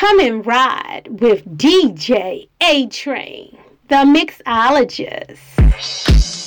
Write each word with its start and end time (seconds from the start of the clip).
Come 0.00 0.20
and 0.20 0.46
ride 0.46 1.20
with 1.20 1.44
DJ 1.58 2.48
A 2.62 2.86
Train, 2.86 3.58
the 3.88 3.96
mixologist. 3.96 6.39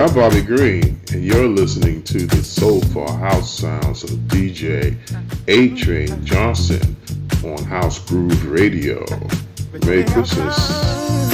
I'm 0.00 0.12
Bobby 0.12 0.42
Green, 0.42 1.00
and 1.12 1.24
you're 1.24 1.46
listening 1.46 2.02
to 2.04 2.26
the 2.26 2.42
soulful 2.42 3.10
house 3.12 3.58
sounds 3.60 4.02
of 4.02 4.10
DJ 4.26 4.96
A 5.46 5.68
Train 5.76 6.24
Johnson 6.24 6.96
on 7.44 7.62
House 7.62 8.00
Groove 8.00 8.44
Radio. 8.46 9.04
Merry 9.84 10.02
Christmas. 10.04 11.33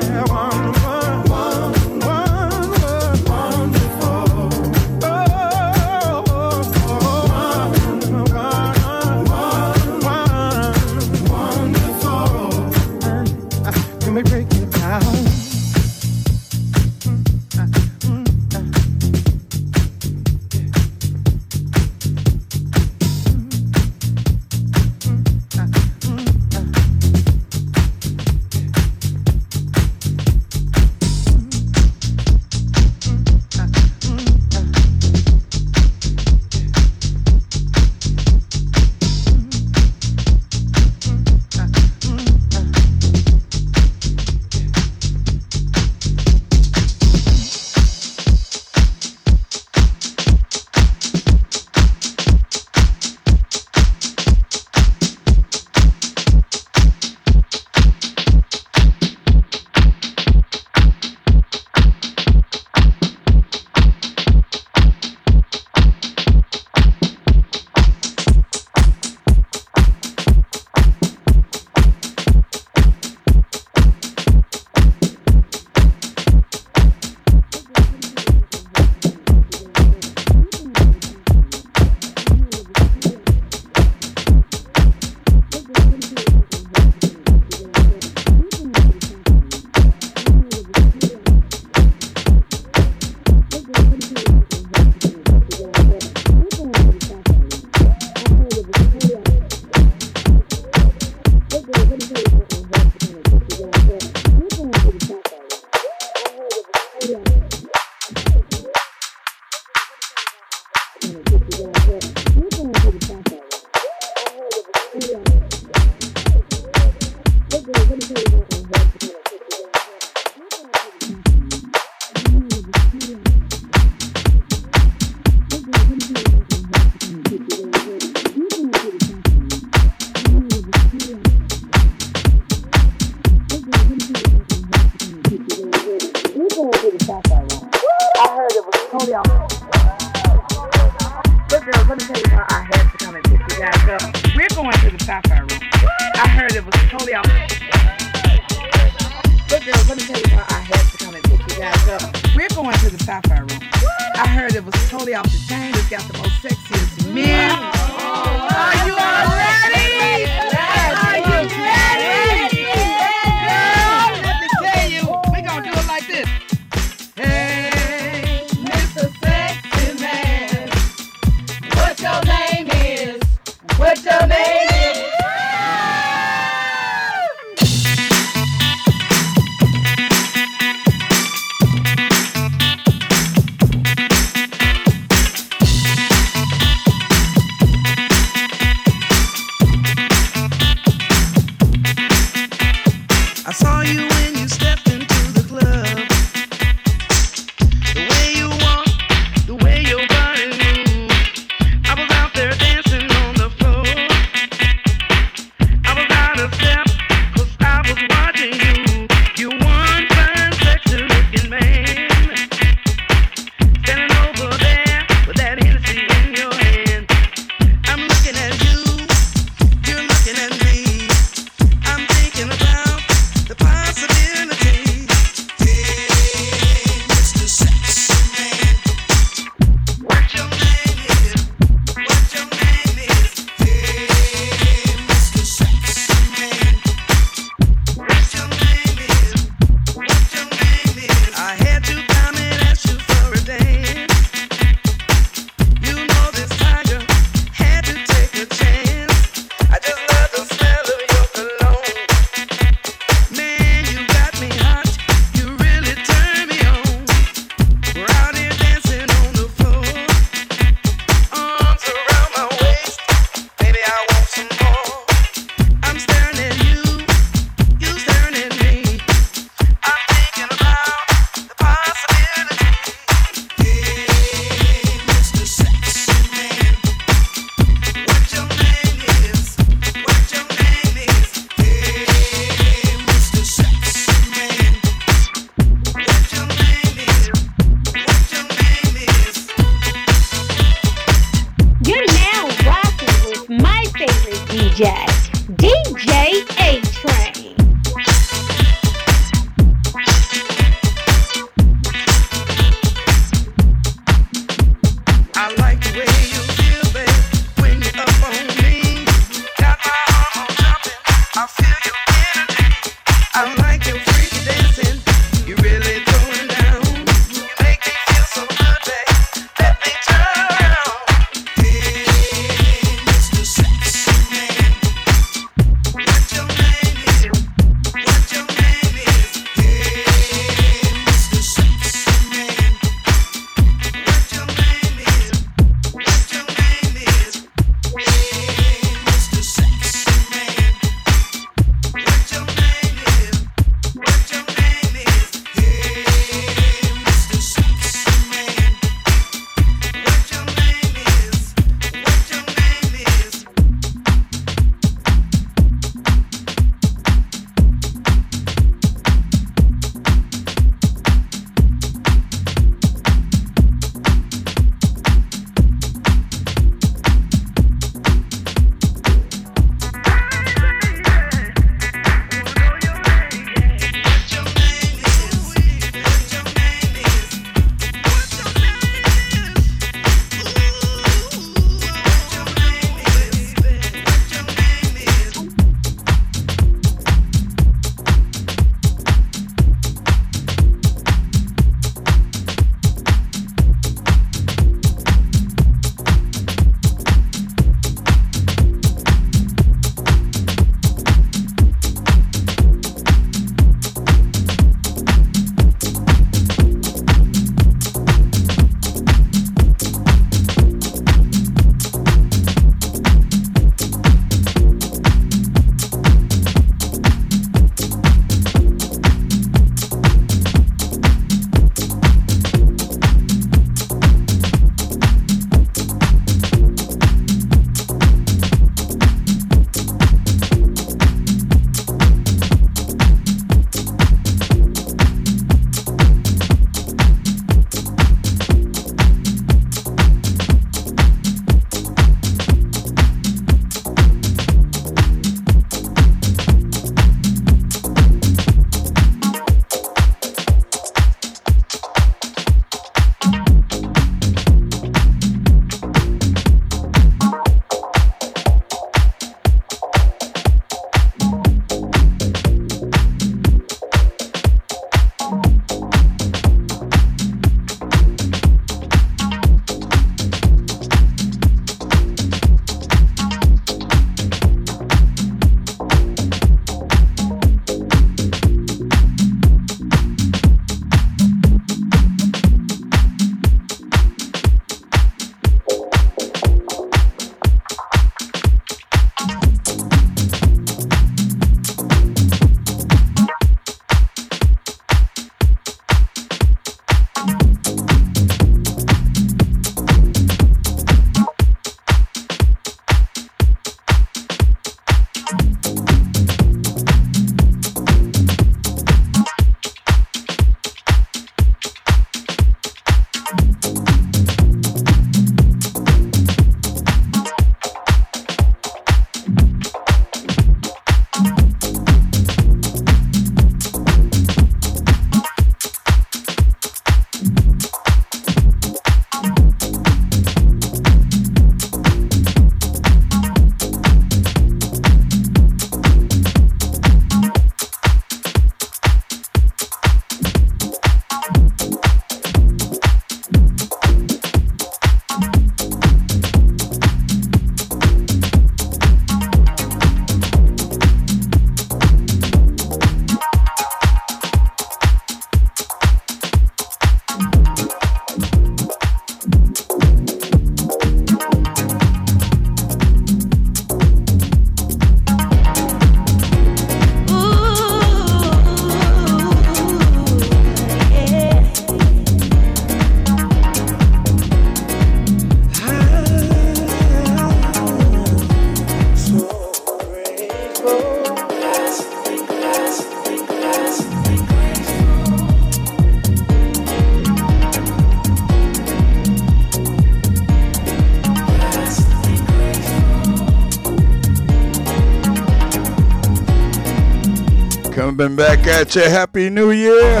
At 598.50 598.74
you. 598.74 598.82
Happy 598.82 599.28
New 599.28 599.50
Year. 599.50 600.00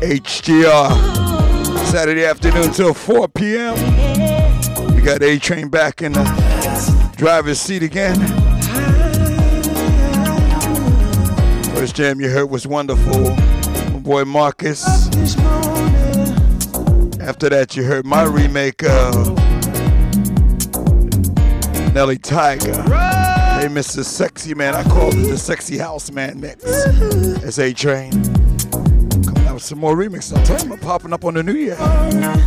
HGR. 0.00 0.90
Saturday 1.86 2.24
afternoon 2.24 2.72
till 2.72 2.94
4 2.94 3.28
p.m. 3.28 3.74
We 4.94 5.02
got 5.02 5.22
A 5.22 5.38
Train 5.38 5.68
back 5.68 6.00
in 6.00 6.12
the 6.12 7.12
driver's 7.16 7.60
seat 7.60 7.82
again. 7.82 8.16
First 11.74 11.96
jam 11.96 12.18
you 12.20 12.30
heard 12.30 12.50
was 12.50 12.66
wonderful. 12.66 13.36
My 13.92 13.98
boy 13.98 14.24
Marcus. 14.24 14.84
After 17.20 17.50
that, 17.50 17.76
you 17.76 17.84
heard 17.84 18.06
my 18.06 18.24
remake 18.24 18.82
of 18.82 19.36
Nellie 21.94 22.18
Tiger. 22.18 23.39
Hey, 23.60 23.66
Mr. 23.66 24.02
Sexy 24.02 24.54
Man. 24.54 24.74
I 24.74 24.82
called 24.84 25.12
it 25.12 25.28
the 25.28 25.36
Sexy 25.36 25.76
House 25.76 26.10
Man 26.10 26.40
mix. 26.40 26.64
It's 26.64 27.58
A 27.58 27.74
Train. 27.74 28.10
Coming 28.72 29.46
out 29.46 29.52
with 29.52 29.62
some 29.62 29.78
more 29.78 29.94
remixes. 29.94 30.34
I'm 30.34 30.44
telling 30.44 30.68
you, 30.68 30.72
I'm 30.72 30.78
popping 30.78 31.12
up 31.12 31.26
on 31.26 31.34
the 31.34 31.42
new 31.42 31.52
year. 31.52 31.76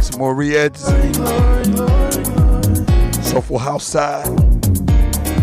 Some 0.02 0.18
more 0.18 0.34
re-eds. 0.34 0.82
Soulful 3.30 3.60
House 3.60 3.86
side. 3.86 4.26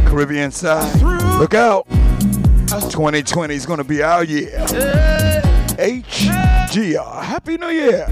Caribbean 0.06 0.50
side. 0.50 1.00
Look 1.38 1.54
out. 1.54 1.86
2020 2.90 3.54
is 3.54 3.64
going 3.64 3.78
to 3.78 3.84
be 3.84 4.02
our 4.02 4.24
year. 4.24 4.50
HGR. 5.78 7.22
Happy 7.22 7.56
New 7.56 7.68
Year. 7.68 8.08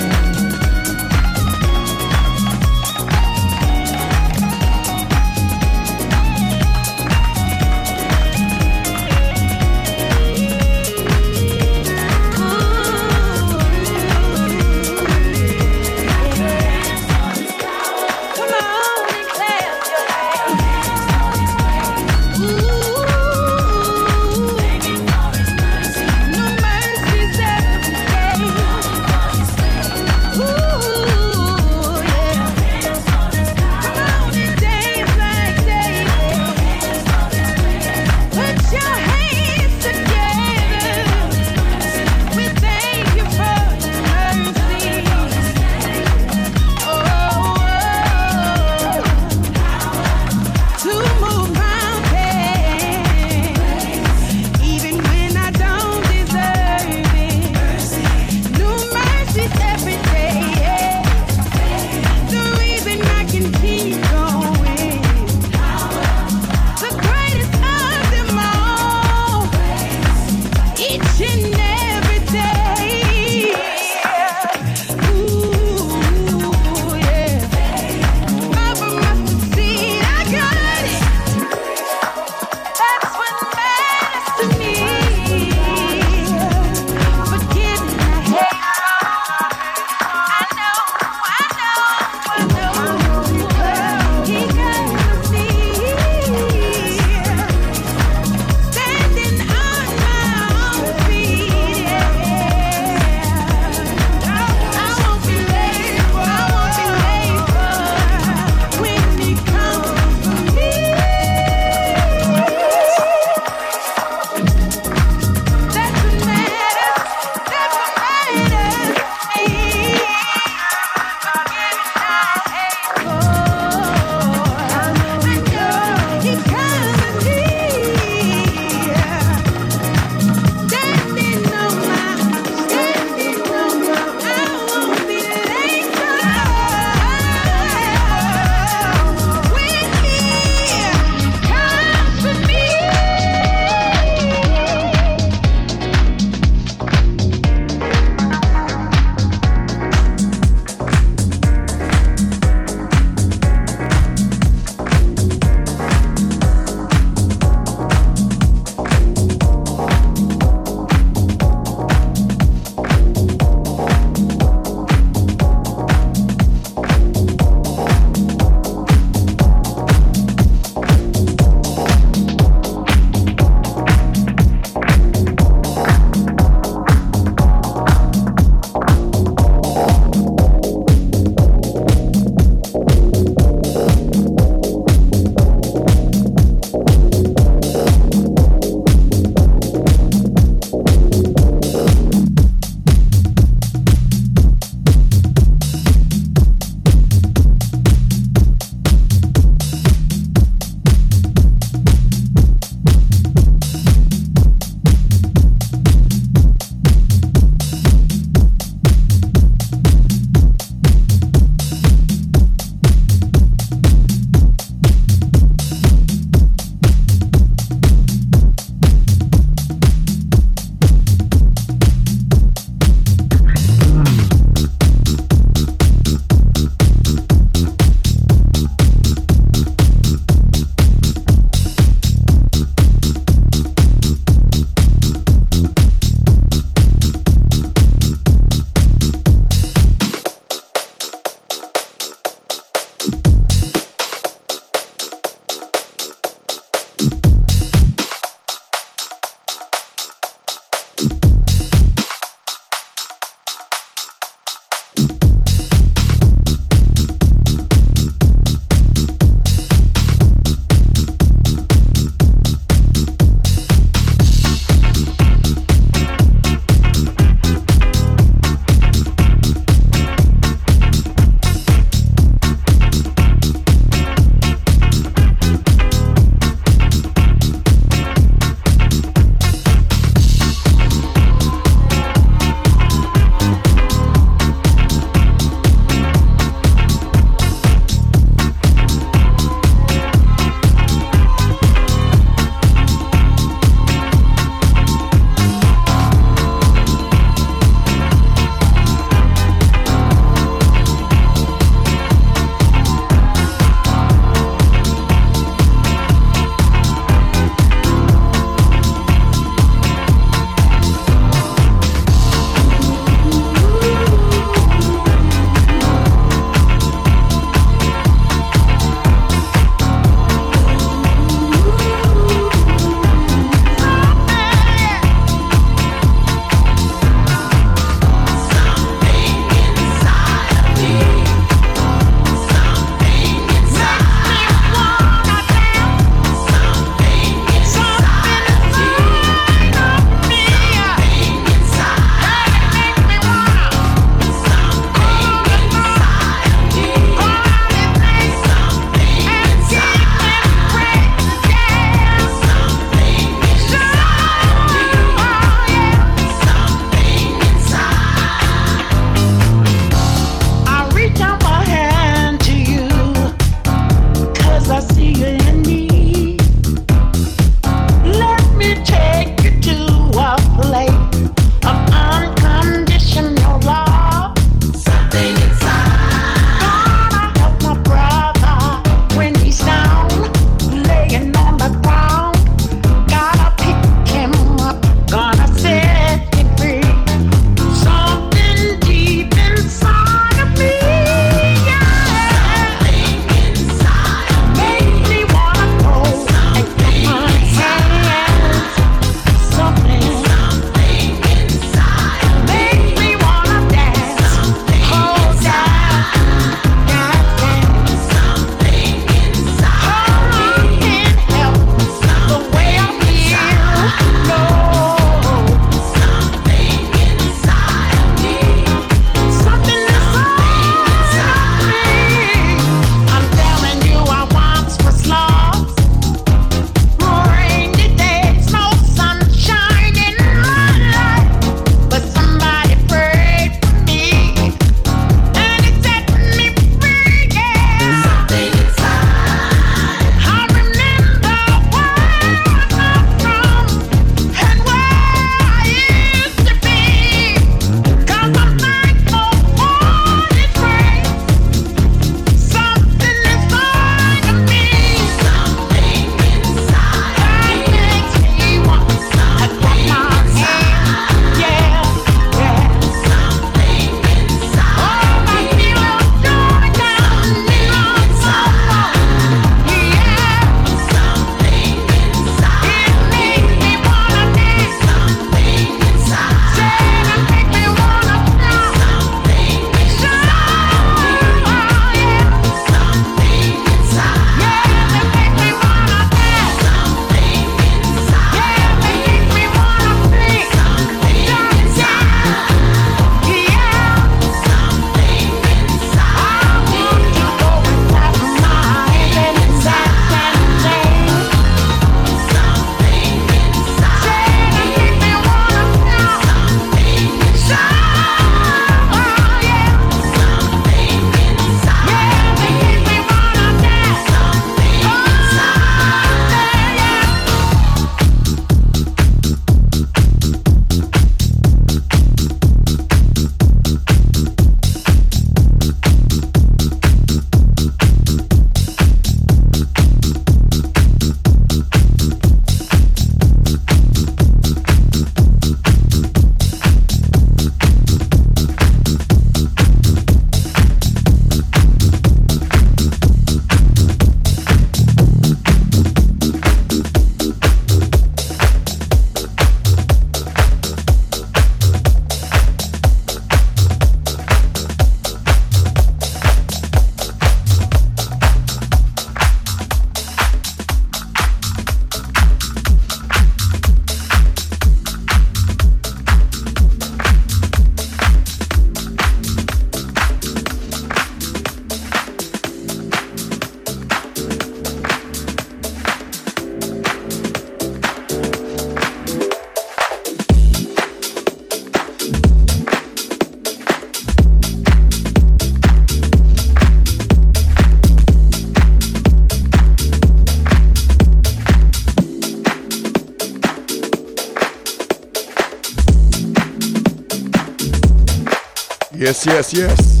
Yes, 599.06 599.24
yes, 599.24 599.52
yes. 599.52 600.00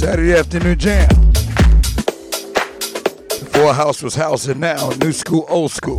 Saturday 0.00 0.32
afternoon 0.32 0.78
jam. 0.78 1.06
Before 3.28 3.74
house 3.74 4.02
was 4.02 4.14
house 4.14 4.46
and 4.46 4.58
now 4.62 4.88
new 5.02 5.12
school, 5.12 5.44
old 5.50 5.70
school. 5.70 5.98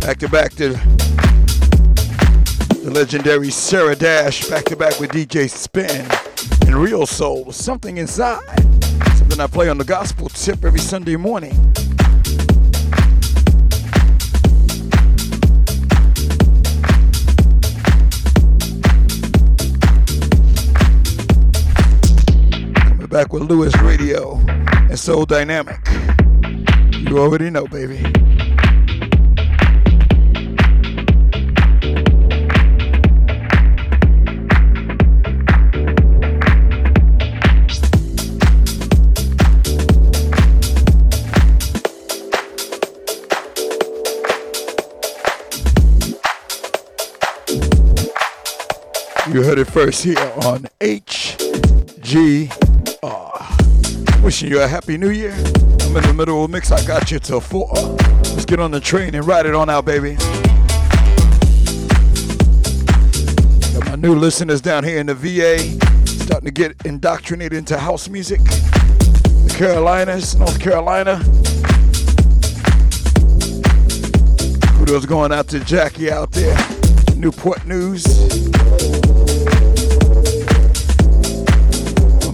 Back 0.00 0.20
to 0.20 0.28
back 0.30 0.52
to 0.54 0.70
the 2.80 2.90
legendary 2.90 3.50
Sarah 3.50 3.94
Dash, 3.94 4.48
back 4.48 4.64
to 4.64 4.76
back 4.76 4.98
with 4.98 5.10
DJ 5.10 5.46
Spen 5.50 5.90
and 5.90 6.74
Reelsoul. 6.74 7.52
Something 7.52 7.98
inside. 7.98 8.40
Something 9.18 9.40
I 9.40 9.46
play 9.46 9.68
on 9.68 9.76
the 9.76 9.84
gospel 9.84 10.30
tip 10.30 10.64
every 10.64 10.80
Sunday 10.80 11.16
morning. 11.16 11.52
Back 23.14 23.32
with 23.32 23.44
Lewis 23.44 23.72
Radio 23.76 24.40
and 24.90 24.98
Soul 24.98 25.24
Dynamic. 25.24 25.78
You 26.98 27.20
already 27.20 27.48
know, 27.48 27.64
baby. 27.64 27.98
You 49.32 49.44
heard 49.44 49.58
it 49.60 49.66
first 49.66 50.02
here 50.02 50.18
on 50.42 50.66
HGR. 53.04 54.22
Wishing 54.22 54.48
you 54.50 54.62
a 54.62 54.66
happy 54.66 54.96
new 54.96 55.10
year. 55.10 55.32
I'm 55.32 55.96
in 55.96 56.02
the 56.02 56.14
middle 56.16 56.42
of 56.42 56.50
a 56.50 56.52
mix. 56.52 56.72
I 56.72 56.84
got 56.86 57.10
you 57.10 57.18
till 57.18 57.40
four. 57.40 57.70
Let's 57.72 58.44
get 58.44 58.60
on 58.60 58.70
the 58.70 58.80
train 58.80 59.14
and 59.14 59.26
ride 59.26 59.46
it 59.46 59.54
on 59.54 59.68
out, 59.68 59.84
baby. 59.84 60.16
Got 63.74 63.86
my 63.86 63.96
new 63.96 64.14
listeners 64.14 64.60
down 64.60 64.84
here 64.84 64.98
in 64.98 65.06
the 65.06 65.14
VA 65.14 65.58
starting 66.24 66.46
to 66.46 66.52
get 66.52 66.74
indoctrinated 66.84 67.58
into 67.58 67.78
house 67.78 68.08
music. 68.08 68.40
The 68.42 69.54
Carolinas, 69.56 70.36
North 70.36 70.58
Carolina. 70.58 71.22
Kudos 74.78 75.06
going 75.06 75.32
out 75.32 75.48
to 75.48 75.60
Jackie 75.60 76.10
out 76.10 76.30
there. 76.32 76.56
Newport 77.16 77.66
News. 77.66 78.04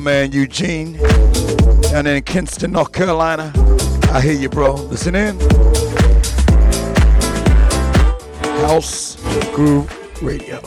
Man 0.01 0.33
Eugene 0.33 0.95
down 1.83 2.07
in 2.07 2.23
Kinston, 2.23 2.73
North 2.73 2.93
Carolina. 2.93 3.53
I 4.13 4.21
hear 4.21 4.33
you, 4.33 4.49
bro. 4.49 4.75
Listen 4.75 5.15
in. 5.15 5.39
House 8.67 9.17
Groove 9.53 9.91
Radio. 10.23 10.61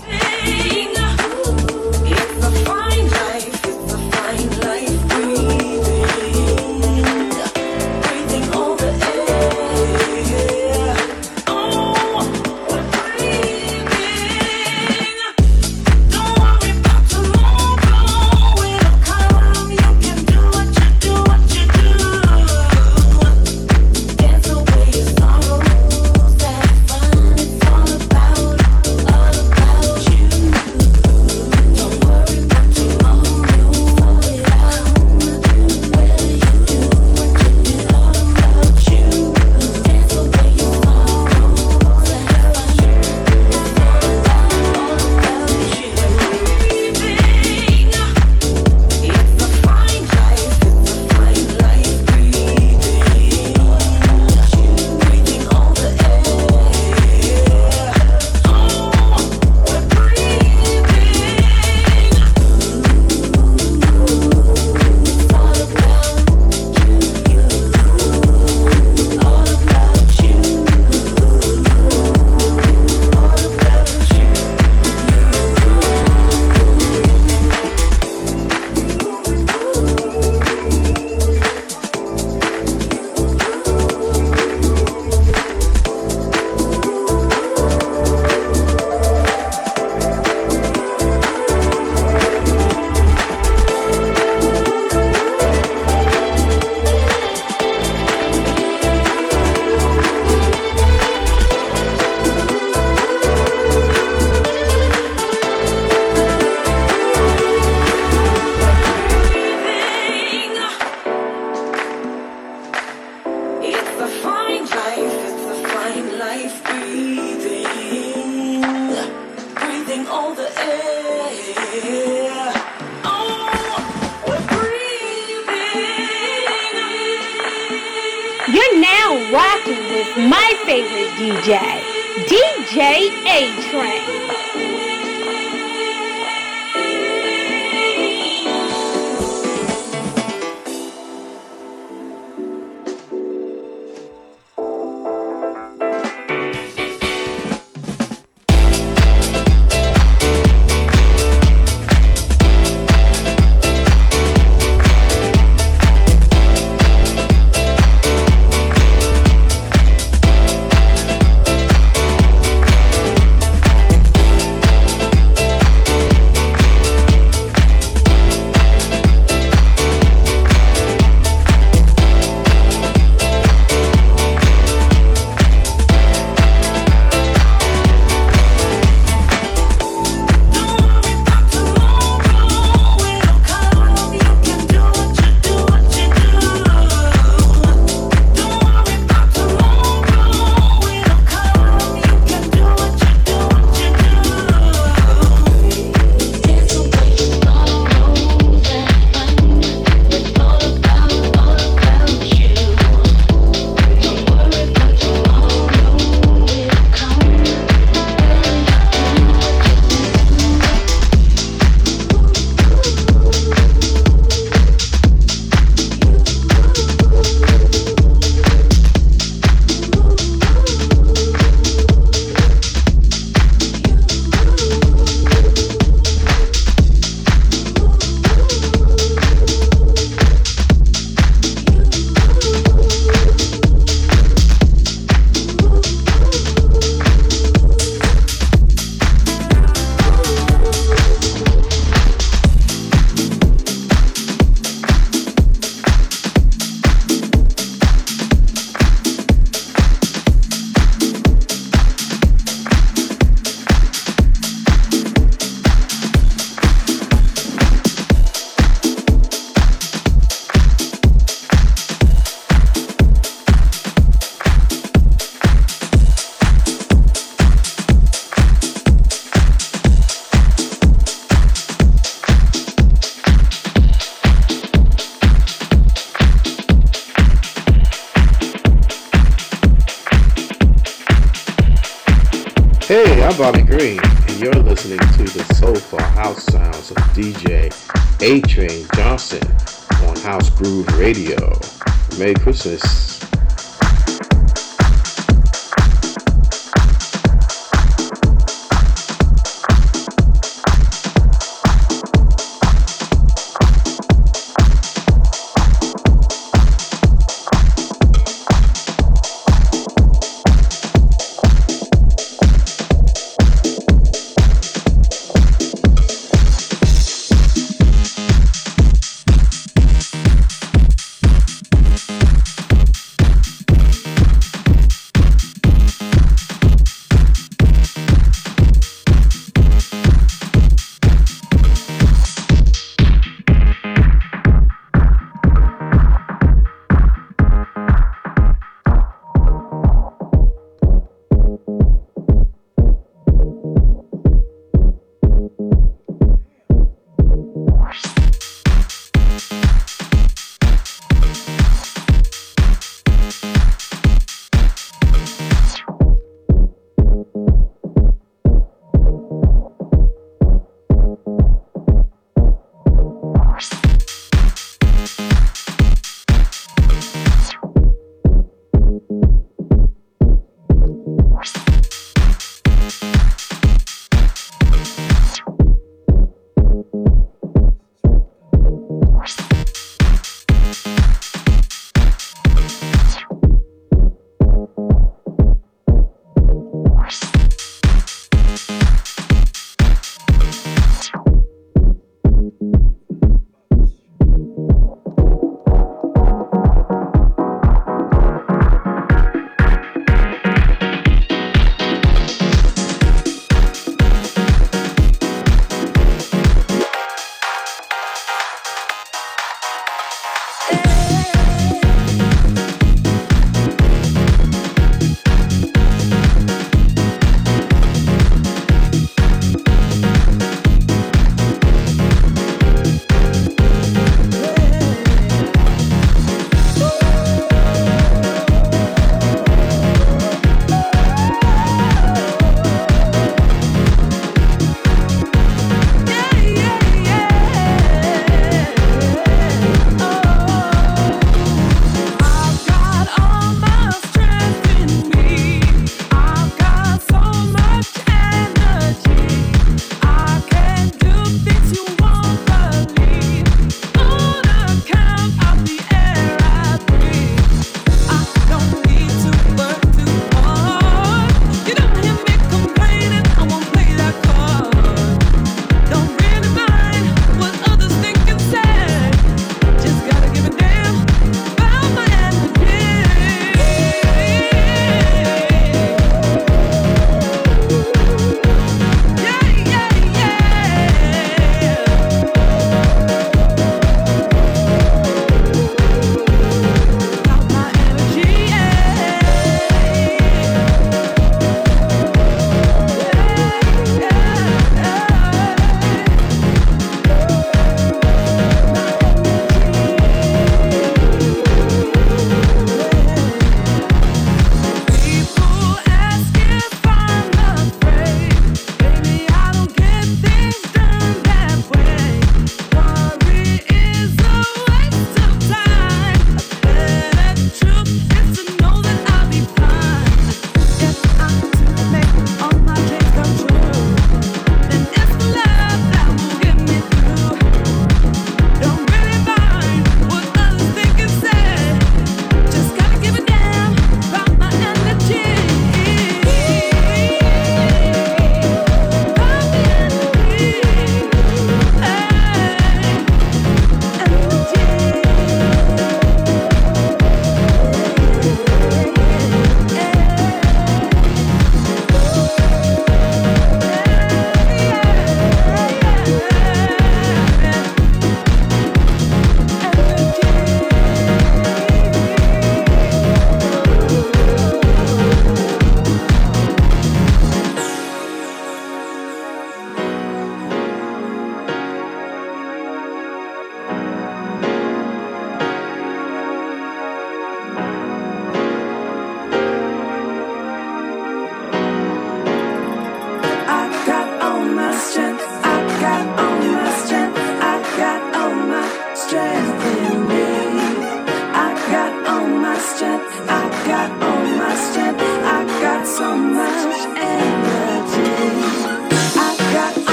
Christmas. 292.54 293.13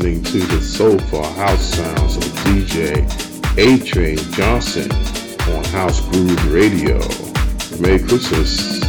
Listening 0.00 0.22
to 0.22 0.46
the 0.46 0.62
soulful 0.62 1.22
house 1.22 1.74
sounds 1.74 2.16
of 2.16 2.22
DJ 2.44 3.04
A 3.58 3.84
Train 3.84 4.16
Johnson 4.32 4.90
on 5.54 5.64
House 5.64 6.00
Groove 6.08 6.52
Radio. 6.52 6.98
Merry 7.80 7.98
Christmas. 7.98 8.79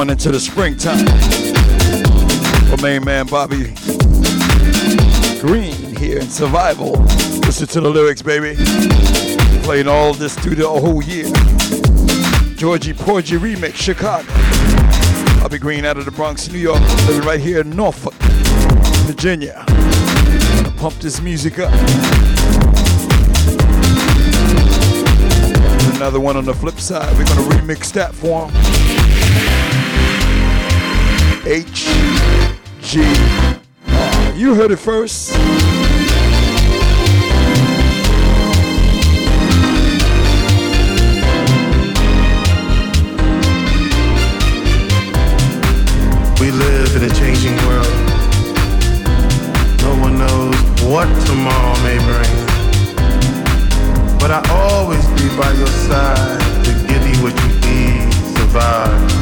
Going 0.00 0.08
into 0.08 0.32
the 0.32 0.40
springtime. 0.40 1.06
For 2.70 2.82
main 2.82 3.04
man 3.04 3.26
Bobby 3.26 3.74
Green 5.42 5.94
here 5.94 6.20
in 6.20 6.26
Survival. 6.30 6.92
Listen 7.44 7.66
to 7.66 7.82
the 7.82 7.90
lyrics, 7.90 8.22
baby. 8.22 8.56
Playing 9.62 9.88
all 9.88 10.14
this 10.14 10.34
through 10.38 10.54
the 10.54 10.66
whole 10.66 11.02
year. 11.02 11.26
Georgie 12.54 12.94
Porgy 12.94 13.36
remix, 13.36 13.74
Chicago. 13.74 14.26
Bobby 15.42 15.58
Green 15.58 15.84
out 15.84 15.98
of 15.98 16.06
the 16.06 16.12
Bronx, 16.12 16.50
New 16.50 16.58
York, 16.58 16.80
living 17.06 17.28
right 17.28 17.38
here 17.40 17.60
in 17.60 17.68
Norfolk, 17.68 18.14
Virginia. 19.04 19.66
Pump 20.78 20.94
this 20.94 21.20
music 21.20 21.58
up. 21.58 21.70
another 25.96 26.20
one 26.20 26.38
on 26.38 26.46
the 26.46 26.54
flip 26.54 26.80
side. 26.80 27.14
We're 27.18 27.26
gonna 27.26 27.42
remix 27.54 27.92
that 27.92 28.14
for 28.14 28.48
him. 28.48 29.49
H 31.46 31.88
G 32.82 33.00
R. 33.02 34.32
You 34.36 34.54
heard 34.54 34.70
it 34.70 34.76
first. 34.76 35.32
We 46.38 46.50
live 46.50 46.96
in 46.96 47.04
a 47.04 47.14
changing 47.14 47.56
world. 47.66 47.86
No 49.80 49.96
one 49.98 50.18
knows 50.18 50.54
what 50.82 51.08
tomorrow 51.26 51.74
may 51.82 51.98
bring. 52.04 52.36
But 54.18 54.30
I 54.30 54.42
always 54.50 55.06
be 55.20 55.28
by 55.38 55.52
your 55.52 55.66
side 55.66 56.64
to 56.64 56.72
give 56.86 57.06
you 57.06 57.22
what 57.22 57.34
you 57.42 57.48
need, 57.70 58.12
survive. 58.36 59.19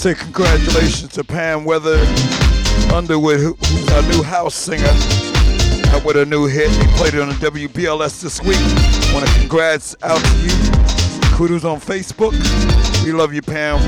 Say 0.00 0.14
congratulations 0.14 1.12
to 1.12 1.22
Pam 1.22 1.66
Weather 1.66 1.98
Underwood, 2.90 3.38
who, 3.38 3.52
who's 3.52 3.88
our 3.90 4.00
new 4.04 4.22
house 4.22 4.54
singer. 4.54 4.90
With 6.02 6.16
a 6.16 6.24
new 6.24 6.46
hit. 6.46 6.70
He 6.70 6.86
played 6.96 7.12
it 7.12 7.20
on 7.20 7.28
the 7.28 7.34
WBLS 7.34 8.22
this 8.22 8.40
week. 8.40 8.56
Want 9.12 9.28
to 9.28 9.32
congrats 9.38 9.94
out 10.02 10.18
to 10.18 10.36
you. 10.38 10.52
Kudos 11.36 11.66
on 11.66 11.80
Facebook. 11.80 12.32
We 13.04 13.12
love 13.12 13.34
you, 13.34 13.42
Pam. 13.42 13.78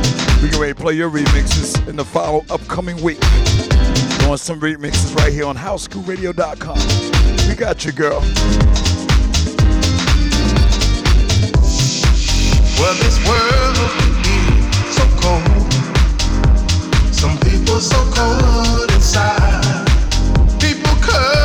We 0.42 0.50
can 0.50 0.60
ready 0.60 0.74
to 0.74 0.78
play 0.78 0.92
your 0.92 1.08
remixes 1.08 1.88
in 1.88 1.96
the 1.96 2.04
follow 2.04 2.44
upcoming 2.50 3.00
week. 3.02 3.20
Doing 4.20 4.36
some 4.36 4.60
remixes 4.60 5.16
right 5.16 5.32
here 5.32 5.46
on 5.46 5.56
HouseGrooveRadio.com. 5.56 7.48
We 7.48 7.54
got 7.54 7.86
you, 7.86 7.92
girl. 7.92 8.20
Well, 12.78 12.94
this 13.00 13.16
world 13.26 13.78
is 14.26 14.94
so 14.94 15.08
cold. 15.22 15.71
Some 17.22 17.38
people 17.38 17.78
so 17.78 17.94
cold 18.10 18.90
inside. 18.90 19.86
People 20.58 20.90
come 21.00 21.41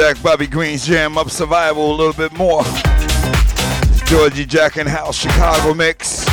jack 0.00 0.22
Bobby 0.22 0.46
Green's 0.46 0.86
jam 0.86 1.18
up 1.18 1.28
survival 1.28 1.92
a 1.92 1.94
little 1.94 2.14
bit 2.14 2.32
more. 2.32 2.62
Georgie 4.06 4.46
Jack 4.46 4.78
and 4.78 4.88
House 4.88 5.14
Chicago 5.14 5.74
mix. 5.74 6.24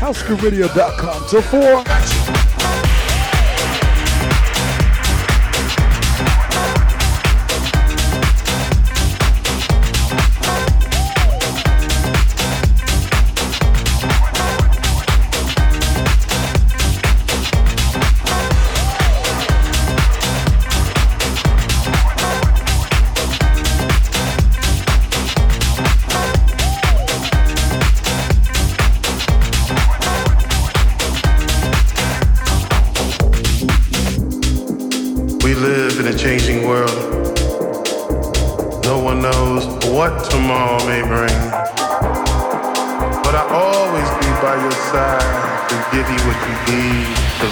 HouseGrooveRadio.com. 0.00 1.28
Till 1.28 1.42
four. 1.42 1.84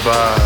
Survive. 0.04 0.43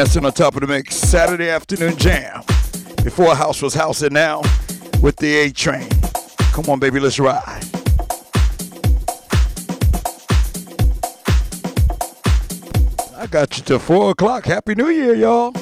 Dancing 0.00 0.24
on 0.24 0.32
top 0.32 0.54
of 0.54 0.62
the 0.62 0.66
mix. 0.66 0.96
Saturday 0.96 1.50
afternoon 1.50 1.94
jam. 1.98 2.42
Before 3.04 3.34
house 3.34 3.60
was 3.60 3.74
house 3.74 4.00
and 4.00 4.14
now 4.14 4.40
with 5.02 5.14
the 5.16 5.36
A 5.36 5.50
train. 5.50 5.86
Come 6.54 6.70
on, 6.70 6.78
baby, 6.78 6.98
let's 6.98 7.20
ride. 7.20 7.62
I 13.14 13.26
got 13.26 13.58
you 13.58 13.62
till 13.62 13.78
four 13.78 14.12
o'clock. 14.12 14.46
Happy 14.46 14.74
New 14.74 14.88
Year, 14.88 15.14
y'all. 15.14 15.52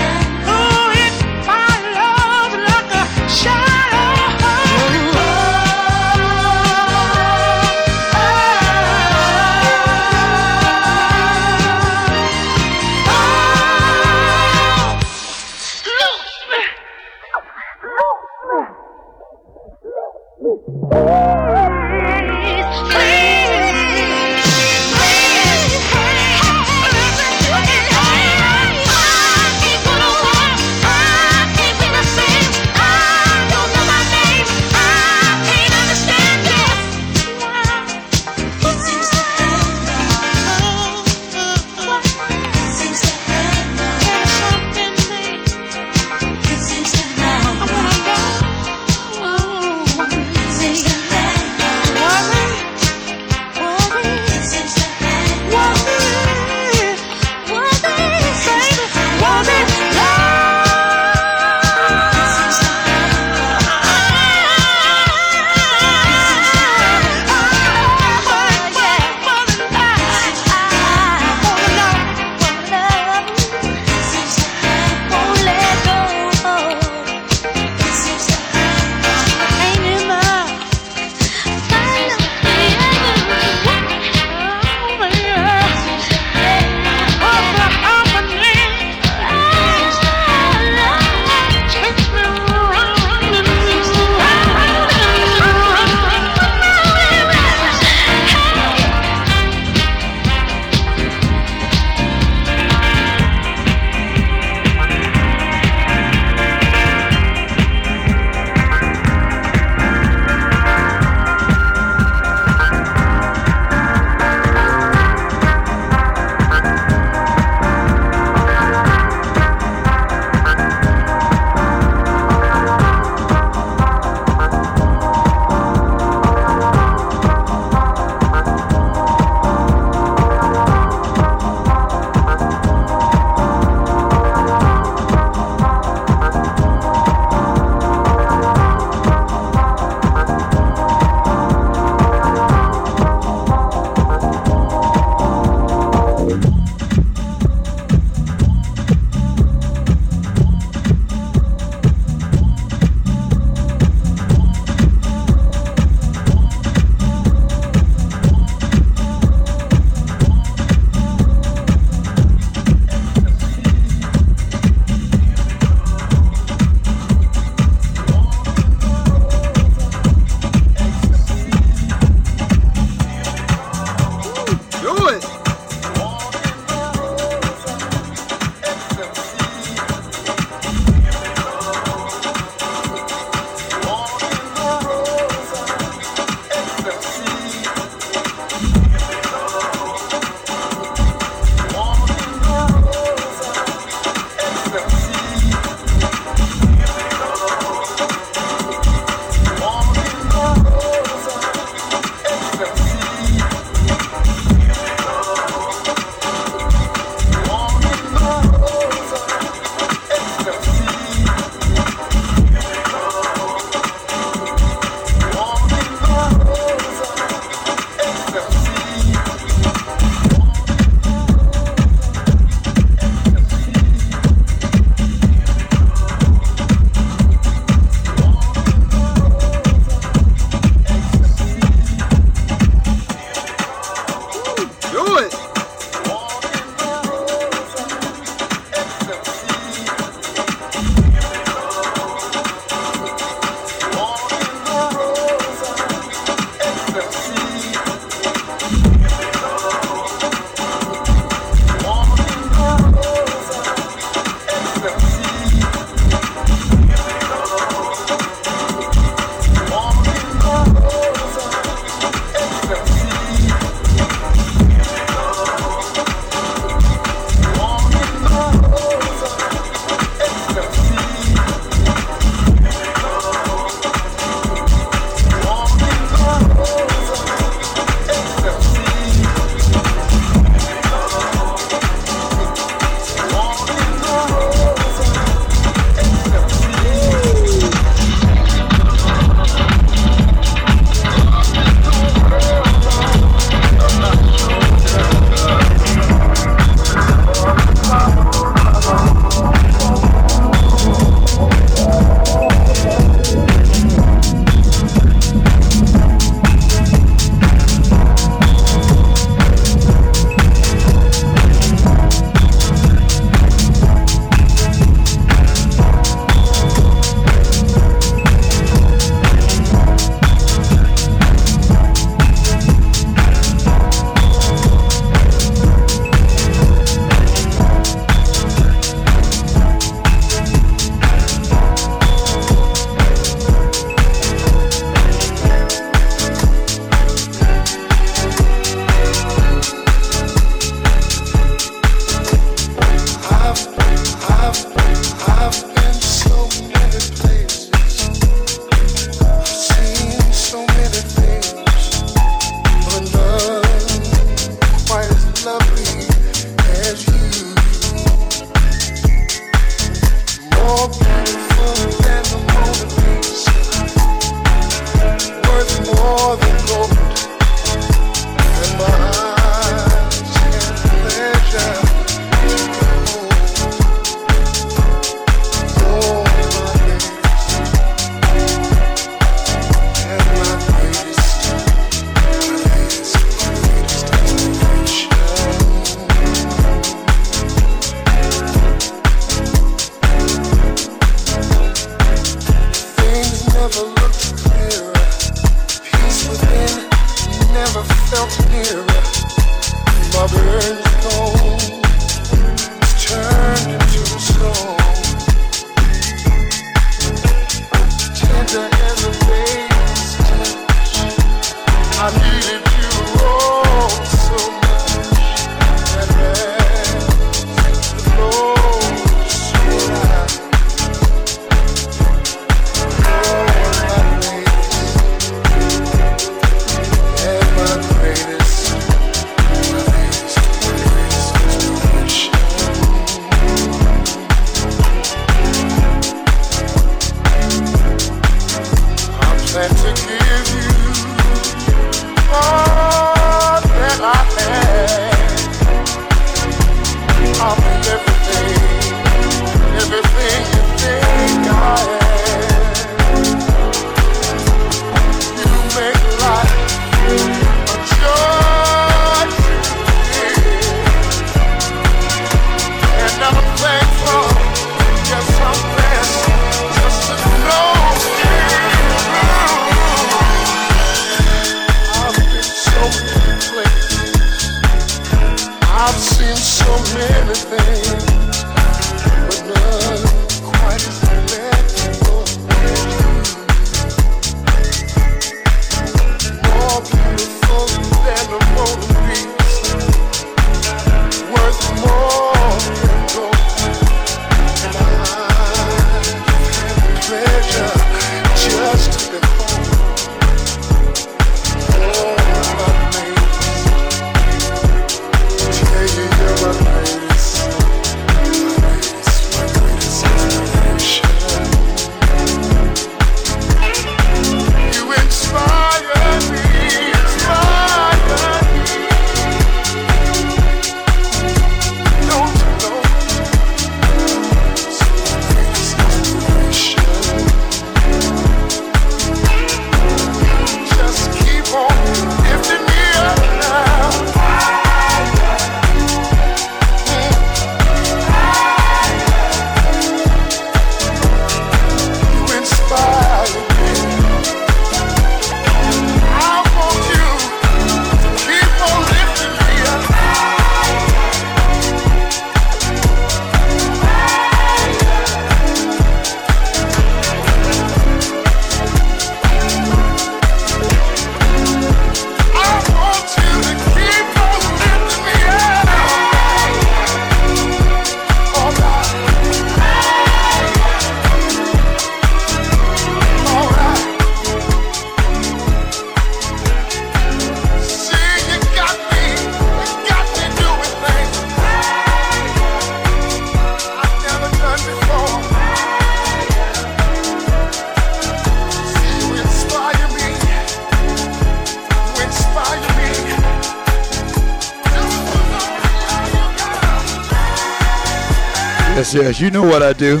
Yes, 598.92 599.02
yes, 599.02 599.20
you 599.20 599.30
know 599.30 599.42
what 599.44 599.62
I 599.62 599.72
do. 599.72 600.00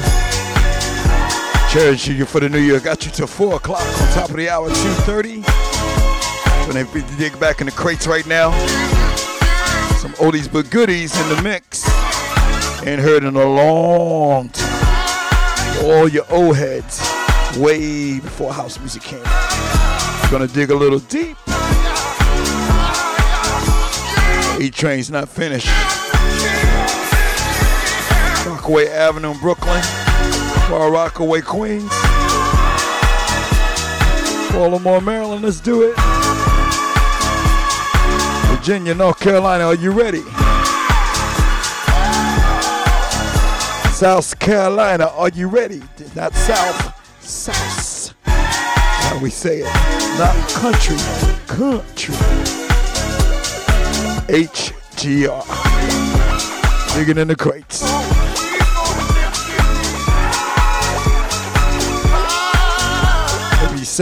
Cherishing 1.70 2.16
you 2.16 2.24
for 2.24 2.40
the 2.40 2.48
new 2.48 2.58
year. 2.58 2.80
Got 2.80 3.04
you 3.04 3.12
till 3.12 3.28
4 3.28 3.54
o'clock 3.54 3.82
on 3.82 4.14
top 4.14 4.30
of 4.30 4.36
the 4.36 4.48
hour, 4.48 4.68
2.30. 4.68 5.44
Gonna 6.66 7.16
dig 7.16 7.38
back 7.38 7.60
in 7.60 7.66
the 7.66 7.72
crates 7.72 8.08
right 8.08 8.26
now. 8.26 8.50
Some 9.98 10.12
oldies 10.14 10.52
but 10.52 10.70
goodies 10.70 11.16
in 11.20 11.36
the 11.36 11.40
mix. 11.40 11.88
Ain't 12.84 13.00
heard 13.00 13.22
in 13.22 13.36
a 13.36 13.44
long 13.44 14.48
time. 14.48 15.84
All 15.84 16.08
your 16.08 16.24
old 16.28 16.56
heads, 16.56 17.00
way 17.56 18.18
before 18.18 18.52
house 18.52 18.80
music 18.80 19.02
came. 19.02 19.22
Gonna 20.32 20.48
dig 20.48 20.70
a 20.70 20.74
little 20.74 20.98
deep. 20.98 21.36
E 24.60 24.68
train's 24.68 25.12
not 25.12 25.28
finished. 25.28 25.70
Rockaway 28.70 28.88
Avenue 28.88 29.32
in 29.32 29.38
Brooklyn. 29.38 29.82
Far 30.68 30.92
Rockaway, 30.92 31.40
Queens. 31.40 31.90
Baltimore, 34.52 35.00
Maryland, 35.00 35.42
let's 35.42 35.58
do 35.58 35.82
it. 35.82 35.96
Virginia, 38.46 38.94
North 38.94 39.18
Carolina, 39.18 39.64
are 39.64 39.74
you 39.74 39.90
ready? 39.90 40.22
South 43.92 44.38
Carolina, 44.38 45.06
are 45.16 45.30
you 45.30 45.48
ready? 45.48 45.82
Not 46.14 46.32
South, 46.34 47.24
South. 47.24 48.14
How 48.22 49.18
we 49.20 49.30
say 49.30 49.62
it? 49.64 49.74
Not 50.16 50.48
country, 50.50 50.96
country. 51.48 52.14
HGR. 54.28 55.44
Digging 56.94 57.18
in 57.18 57.26
the 57.26 57.36
crates. 57.36 57.69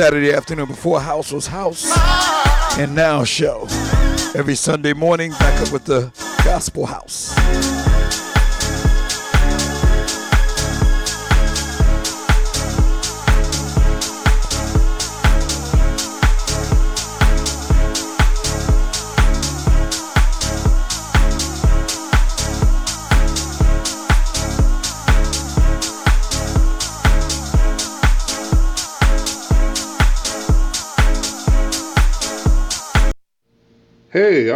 Saturday 0.00 0.32
afternoon 0.32 0.66
before 0.66 1.00
House 1.00 1.32
was 1.32 1.48
House 1.48 1.84
and 2.78 2.94
Now 2.94 3.24
Show. 3.24 3.66
Every 4.36 4.54
Sunday 4.54 4.92
morning, 4.92 5.32
back 5.32 5.60
up 5.60 5.72
with 5.72 5.86
the 5.86 6.12
Gospel 6.44 6.86
House. 6.86 7.17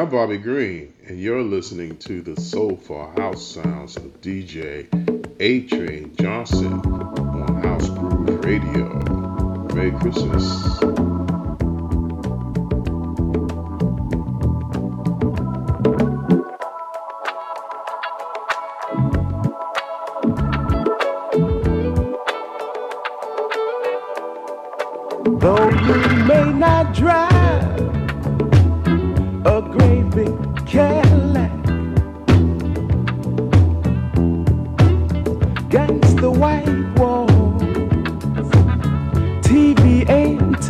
I'm 0.02 0.10
Bobby 0.10 0.36
Green, 0.36 0.92
and 1.06 1.20
you're 1.20 1.44
listening 1.44 1.96
to 1.98 2.22
the 2.22 2.34
soulful 2.40 3.12
house 3.16 3.54
sounds 3.54 3.96
of 3.96 4.20
DJ 4.20 4.88
A 5.38 5.60
Train 5.68 6.16
Johnson 6.16 6.80
on 6.80 7.62
House 7.62 7.88
Groove 7.88 8.44
Radio. 8.44 8.98
Merry 9.72 9.92
Christmas. 9.92 10.71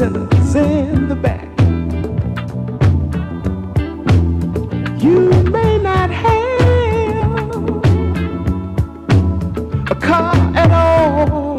In 0.02 1.08
the 1.08 1.14
back. 1.14 1.48
You 5.00 5.30
may 5.44 5.78
not 5.78 6.10
have 6.10 7.52
a 9.90 9.94
car 9.94 10.34
at 10.56 10.70
all. 10.72 11.56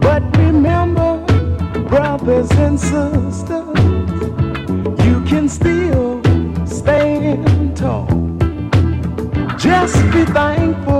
But 0.00 0.22
remember, 0.38 1.22
brothers 1.86 2.50
and 2.52 2.80
sisters, 2.80 3.42
you 5.04 5.22
can 5.26 5.50
still 5.50 6.22
stand 6.64 7.76
tall. 7.76 8.06
Just 9.58 9.96
be 10.12 10.24
thankful 10.24 10.91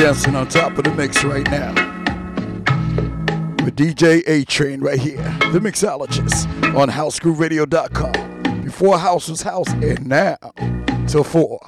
dancing 0.00 0.34
on 0.34 0.48
top 0.48 0.78
of 0.78 0.84
the 0.84 0.94
mix 0.94 1.22
right 1.24 1.44
now. 1.50 1.74
With 3.62 3.76
DJ 3.76 4.26
A 4.26 4.46
Train 4.46 4.80
right 4.80 4.98
here, 4.98 5.22
the 5.52 5.58
mixologist 5.58 6.46
on 6.74 6.88
housegrooveradio.com. 6.88 8.62
Before 8.64 8.98
house 8.98 9.28
was 9.28 9.42
house, 9.42 9.68
and 9.74 10.06
now 10.06 10.38
till 11.06 11.22
four. 11.22 11.60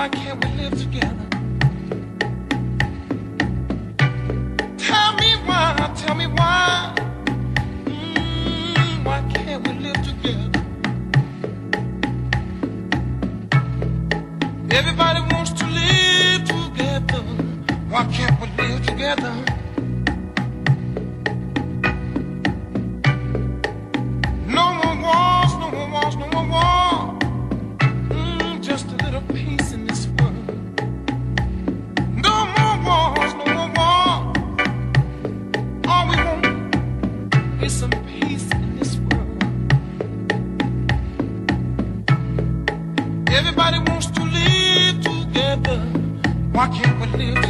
Why 0.00 0.08
can't 0.08 0.42
we 0.42 0.50
live 0.52 0.72
together? 0.78 1.28
Tell 4.78 5.12
me 5.16 5.30
why, 5.44 5.92
tell 5.94 6.14
me 6.14 6.26
why. 6.26 6.94
Mm, 7.84 9.04
why 9.04 9.20
can't 9.34 9.68
we 9.68 9.74
live 9.74 10.00
together? 10.02 10.62
Everybody 14.70 15.20
wants 15.34 15.52
to 15.60 15.66
live 15.66 16.44
together. 16.48 17.22
Why 17.90 18.04
can't 18.10 18.40
we 18.40 18.46
live 18.56 18.86
together? 18.86 19.49
Why 47.12 47.49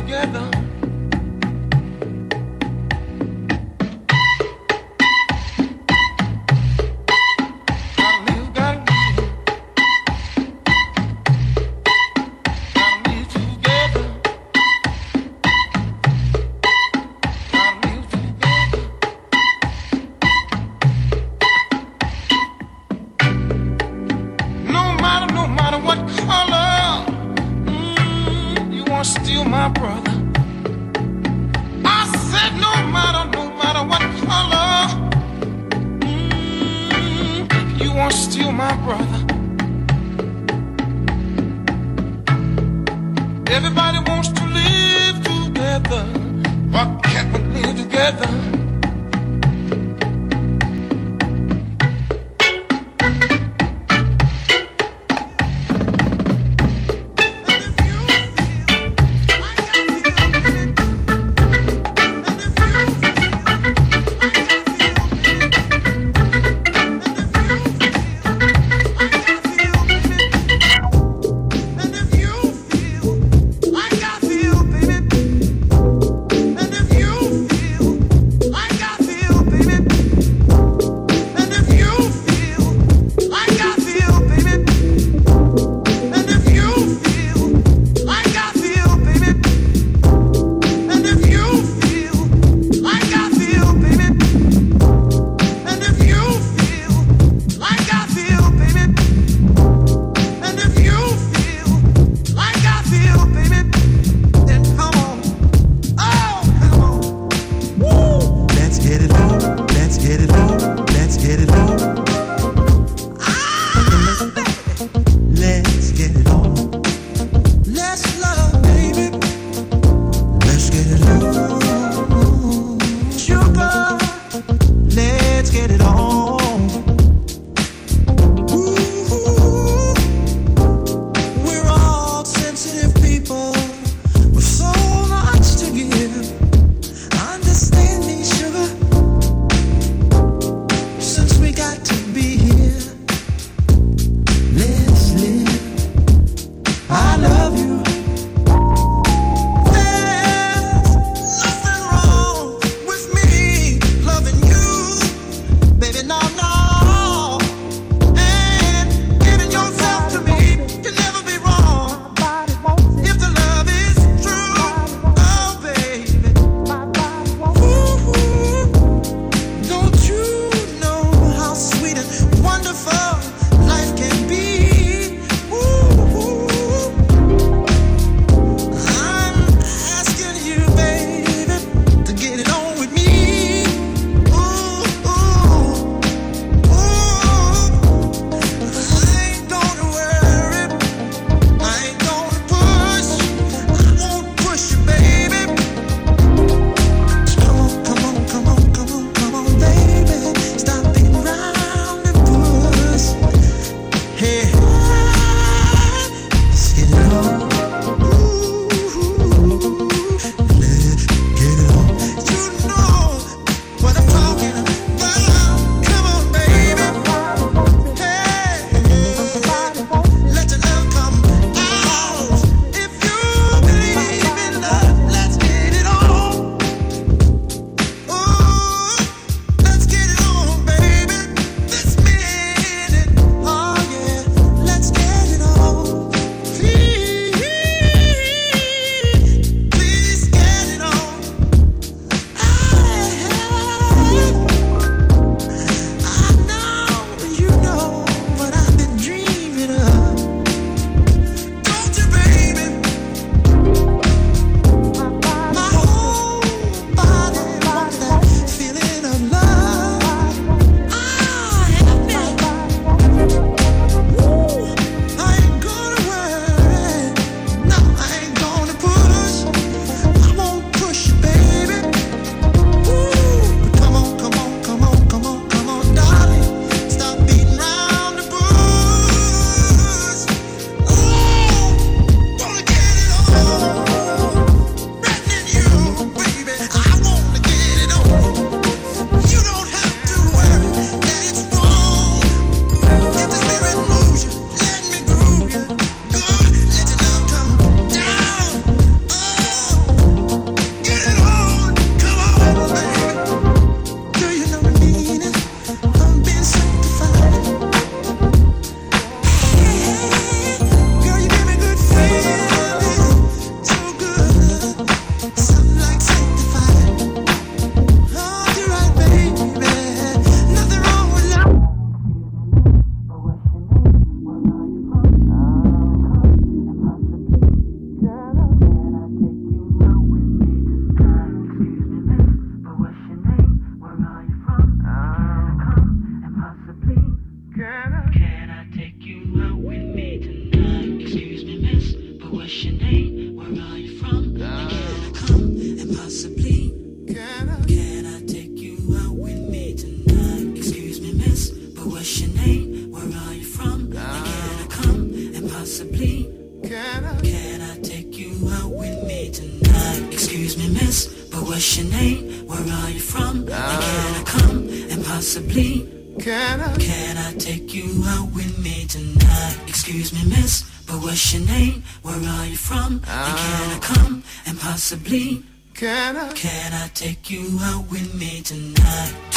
Can 376.29 376.73
I? 376.75 376.89
Take 376.89 377.31
you 377.31 377.59
out 377.63 377.91
with 377.91 378.15
me 378.15 378.43
tonight? 378.43 379.30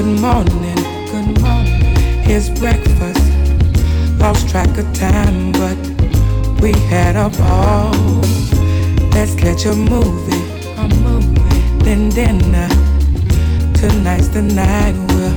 Good 0.00 0.18
morning, 0.18 0.82
good 1.12 1.42
morning. 1.42 1.94
Here's 2.24 2.48
breakfast. 2.48 3.20
Lost 4.18 4.48
track 4.48 4.78
of 4.78 4.90
time, 4.94 5.52
but 5.52 5.76
we 6.62 6.72
had 6.88 7.16
a 7.16 7.28
ball. 7.28 7.92
Let's 9.12 9.34
catch 9.34 9.66
a 9.66 9.74
movie, 9.74 10.40
a 10.78 10.88
movie, 11.04 11.84
then 11.84 12.08
dinner. 12.08 12.68
Tonight's 13.74 14.28
the 14.28 14.40
night 14.40 14.94
we'll 15.08 15.36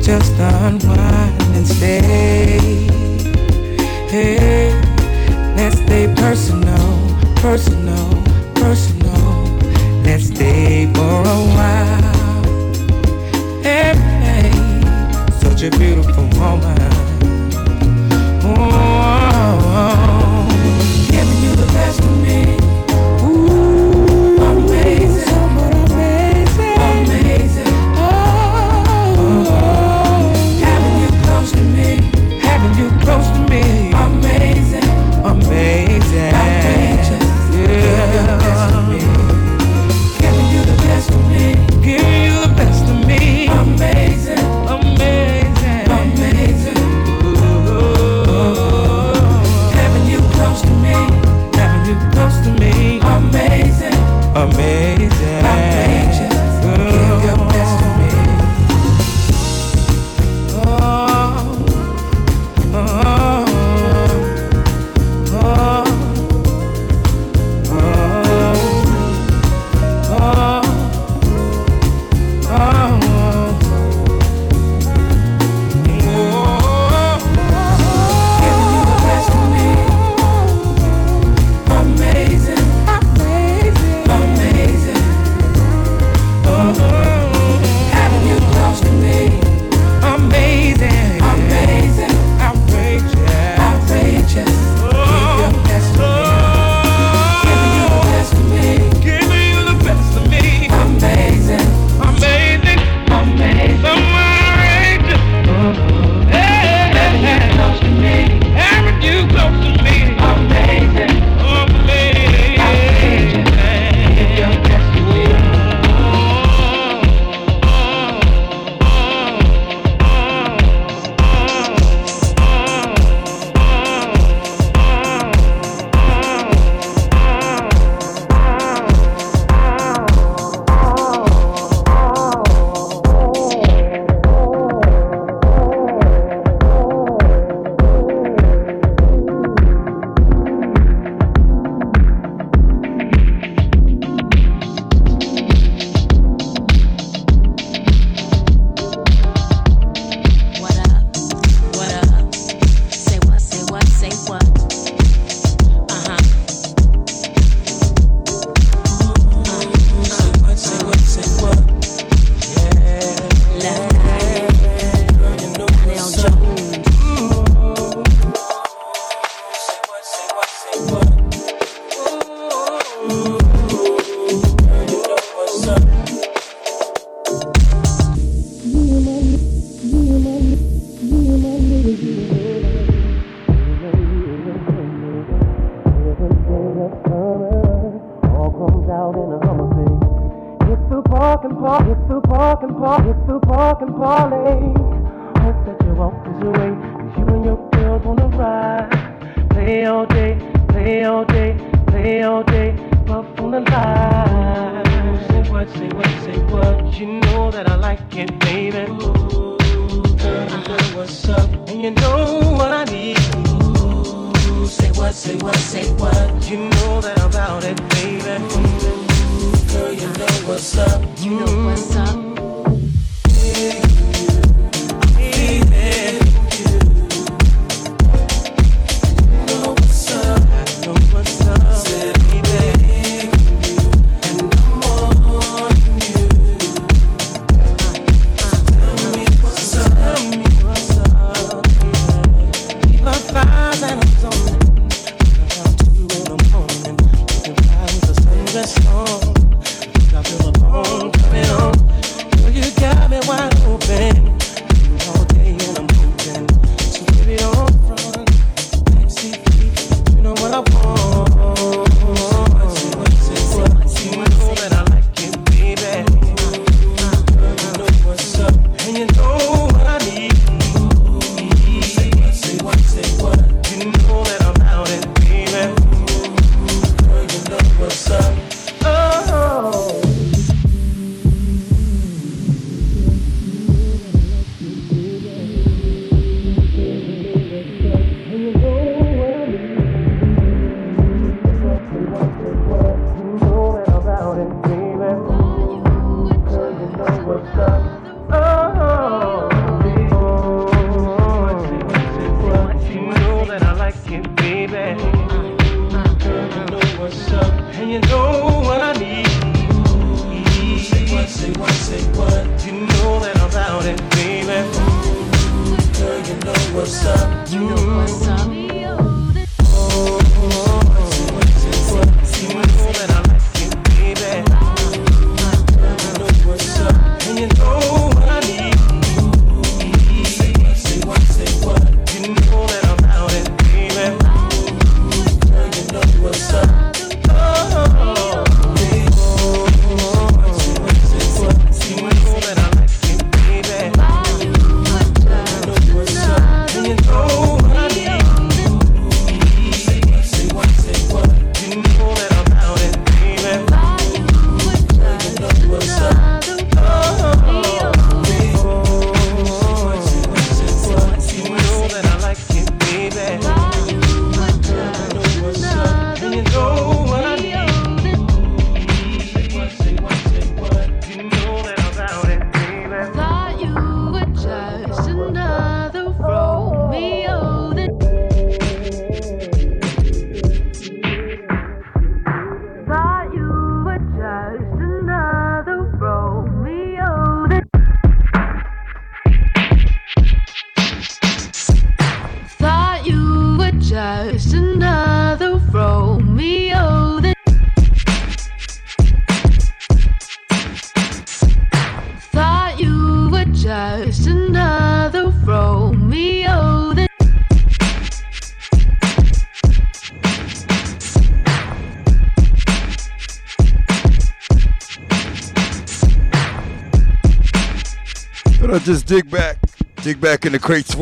just 0.00 0.32
unwind 0.40 1.42
and 1.54 1.66
stay. 1.66 2.88
Hey, 4.08 4.72
let's 5.54 5.76
stay 5.76 6.10
personal, 6.16 6.96
personal, 7.42 8.08
personal. 8.54 9.44
Let's 10.02 10.28
stay 10.28 10.90
for 10.94 11.20
a 11.20 11.40
while. 11.54 11.81
such 15.62 15.74
a 15.74 15.78
beautiful 15.78 16.26
moment. 16.38 16.91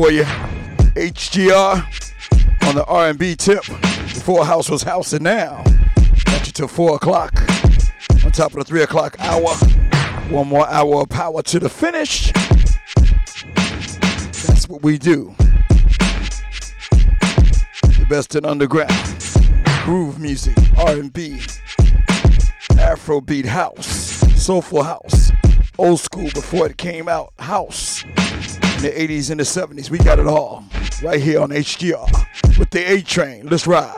for 0.01 0.09
you. 0.09 0.23
HGR 0.95 2.67
on 2.67 2.73
the 2.73 2.83
R&B 2.85 3.35
tip. 3.35 3.63
Before 3.65 4.43
house 4.43 4.67
was 4.67 4.81
house, 4.81 5.13
and 5.13 5.23
now 5.23 5.63
got 6.25 6.47
you 6.47 6.53
till 6.53 6.67
four 6.67 6.95
o'clock. 6.95 7.39
On 8.25 8.31
top 8.31 8.51
of 8.51 8.57
the 8.57 8.63
three 8.63 8.81
o'clock 8.81 9.15
hour, 9.19 9.53
one 10.29 10.47
more 10.47 10.67
hour 10.69 11.01
of 11.01 11.09
power 11.09 11.43
to 11.43 11.59
the 11.59 11.69
finish. 11.69 12.31
That's 14.47 14.67
what 14.67 14.81
we 14.81 14.97
do. 14.97 15.35
The 16.89 18.07
best 18.09 18.35
in 18.35 18.43
underground 18.43 18.91
groove 19.83 20.19
music, 20.19 20.57
R&B, 20.77 21.41
Afrobeat 22.79 23.45
house, 23.45 23.85
soulful 24.41 24.81
house, 24.81 25.31
old 25.77 25.99
school 25.99 26.29
before 26.33 26.65
it 26.65 26.77
came 26.77 27.07
out 27.07 27.33
house 27.37 28.03
in 28.83 29.07
the 29.07 29.07
80s 29.07 29.29
and 29.29 29.39
the 29.39 29.43
70s. 29.43 29.89
We 29.89 29.99
got 29.99 30.17
it 30.17 30.25
all 30.25 30.63
right 31.03 31.21
here 31.21 31.41
on 31.41 31.49
HGR 31.49 32.57
with 32.57 32.69
the 32.71 32.91
A 32.91 33.01
Train. 33.01 33.47
Let's 33.47 33.67
ride. 33.67 33.95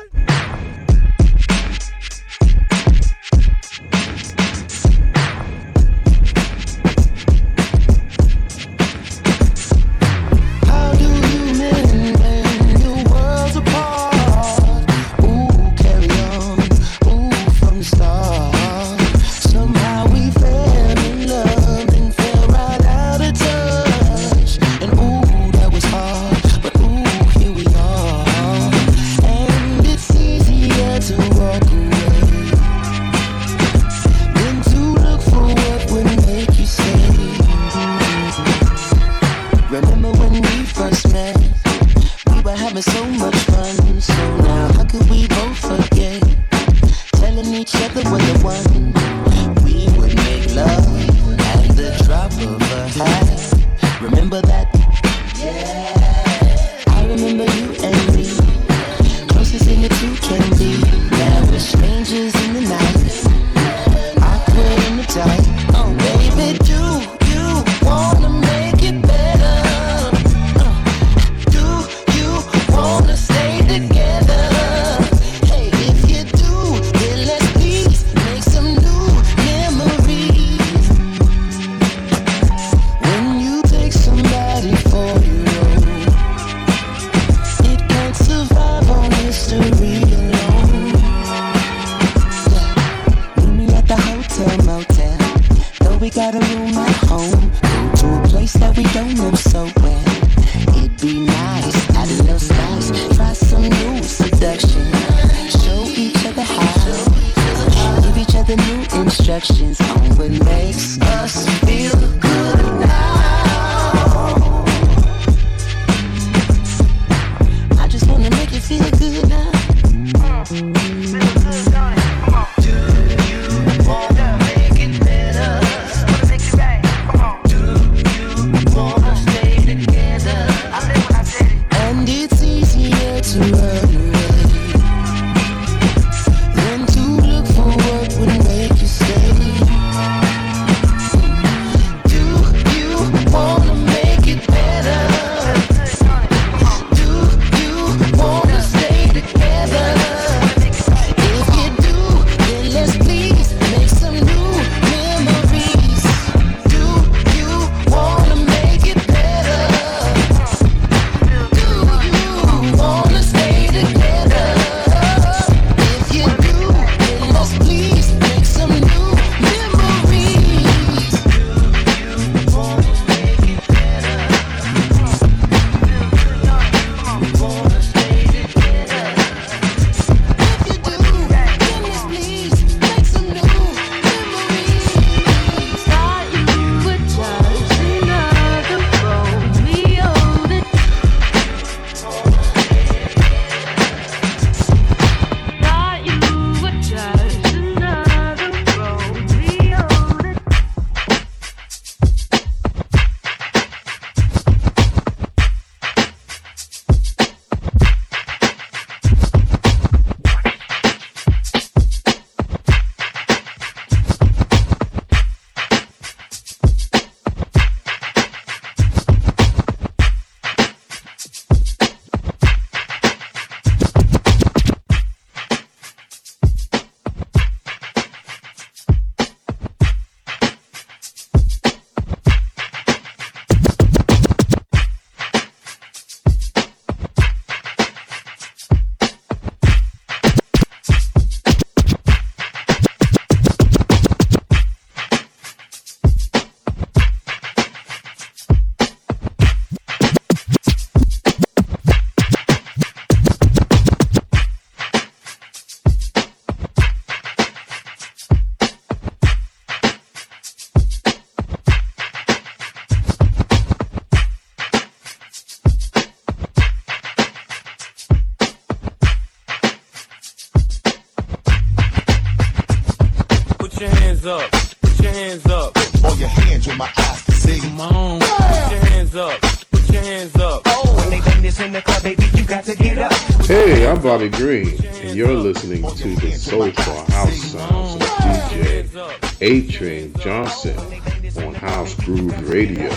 Groove 292.05 292.49
Radio. 292.49 292.89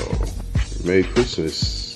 Merry 0.85 1.05
Christmas. 1.05 1.96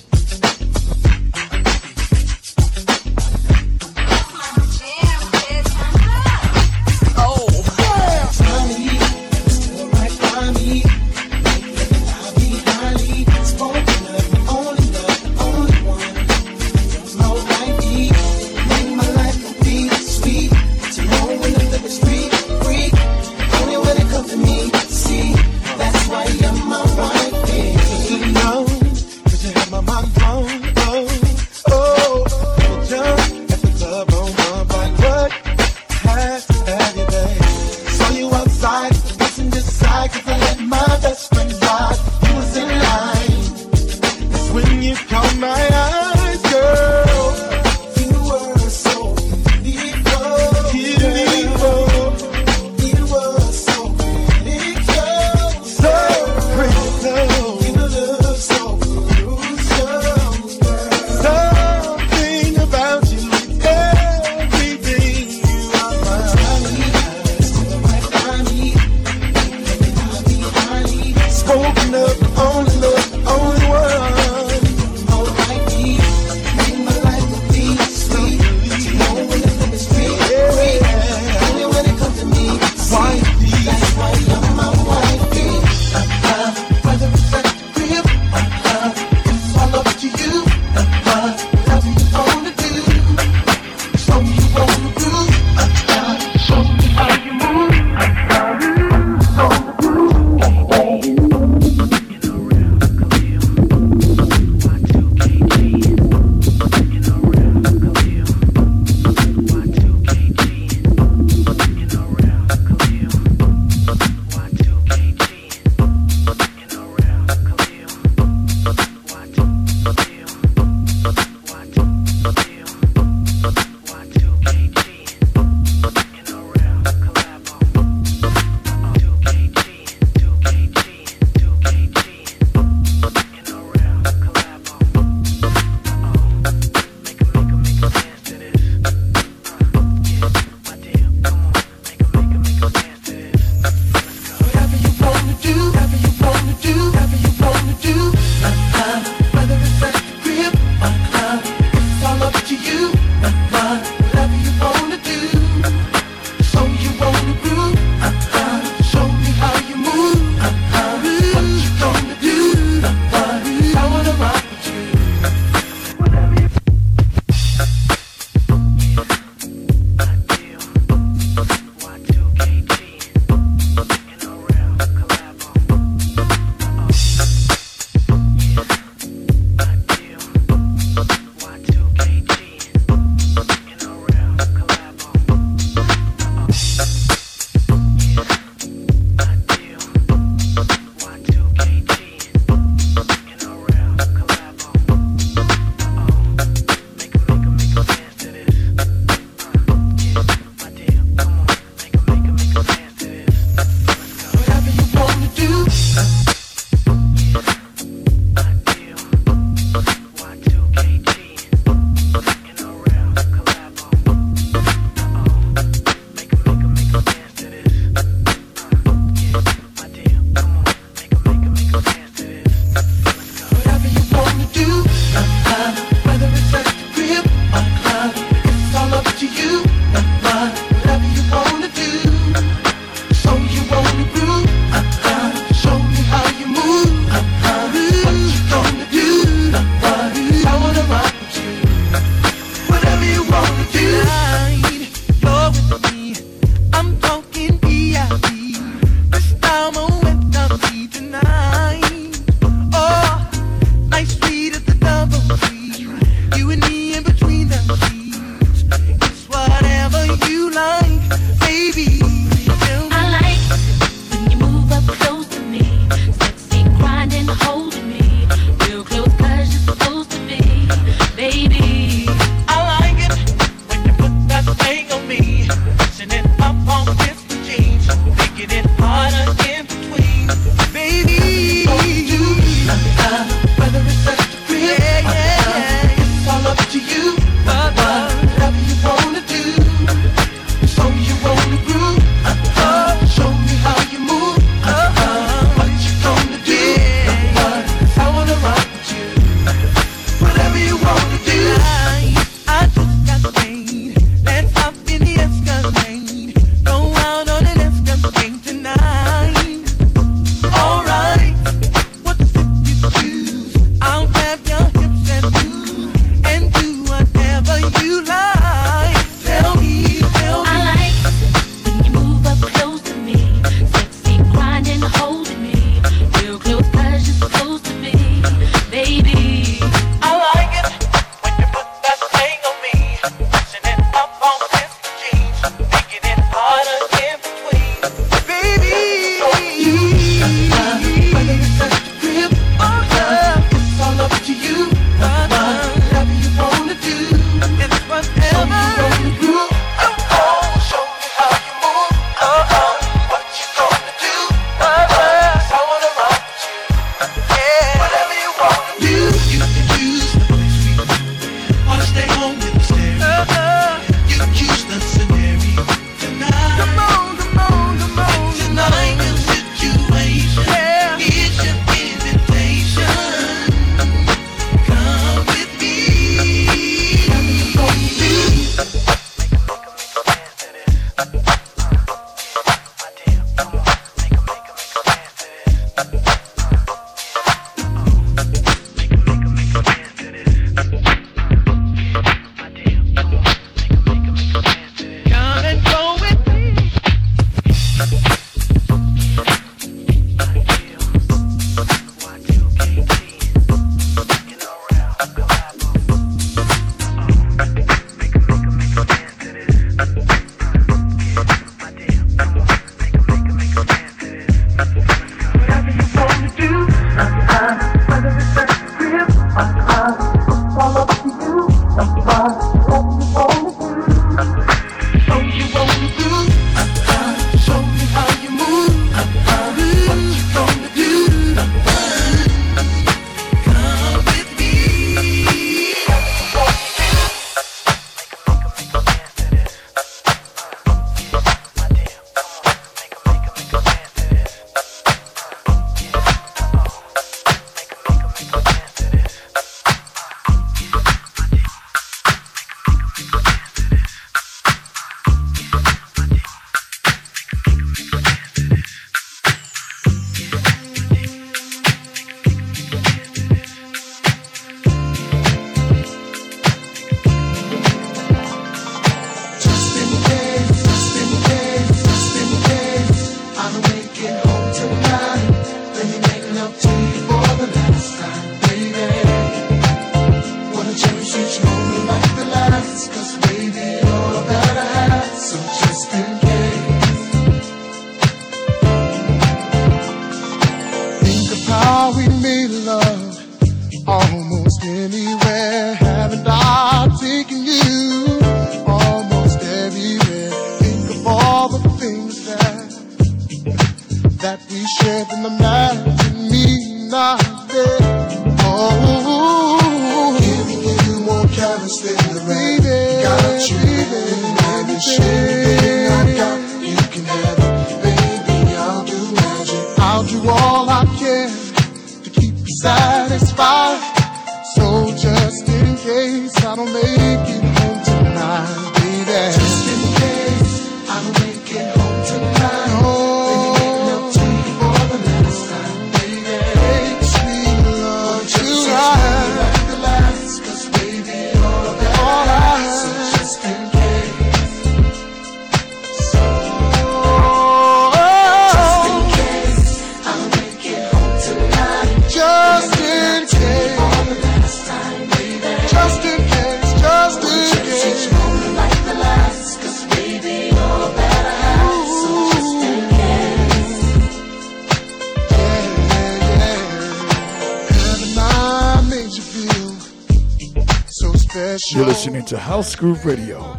To 572.81 572.87
HouseGrooveRadio.com. 572.87 573.50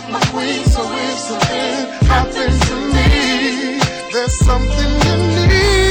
wife, 0.00 0.10
my 0.10 0.20
queen. 0.32 0.64
So 0.64 0.82
if 0.82 1.18
something 1.18 2.08
happens 2.08 2.60
to 2.68 2.74
me, 2.94 3.80
there's 4.12 4.38
something 4.38 4.90
you 5.06 5.46
need 5.48 5.85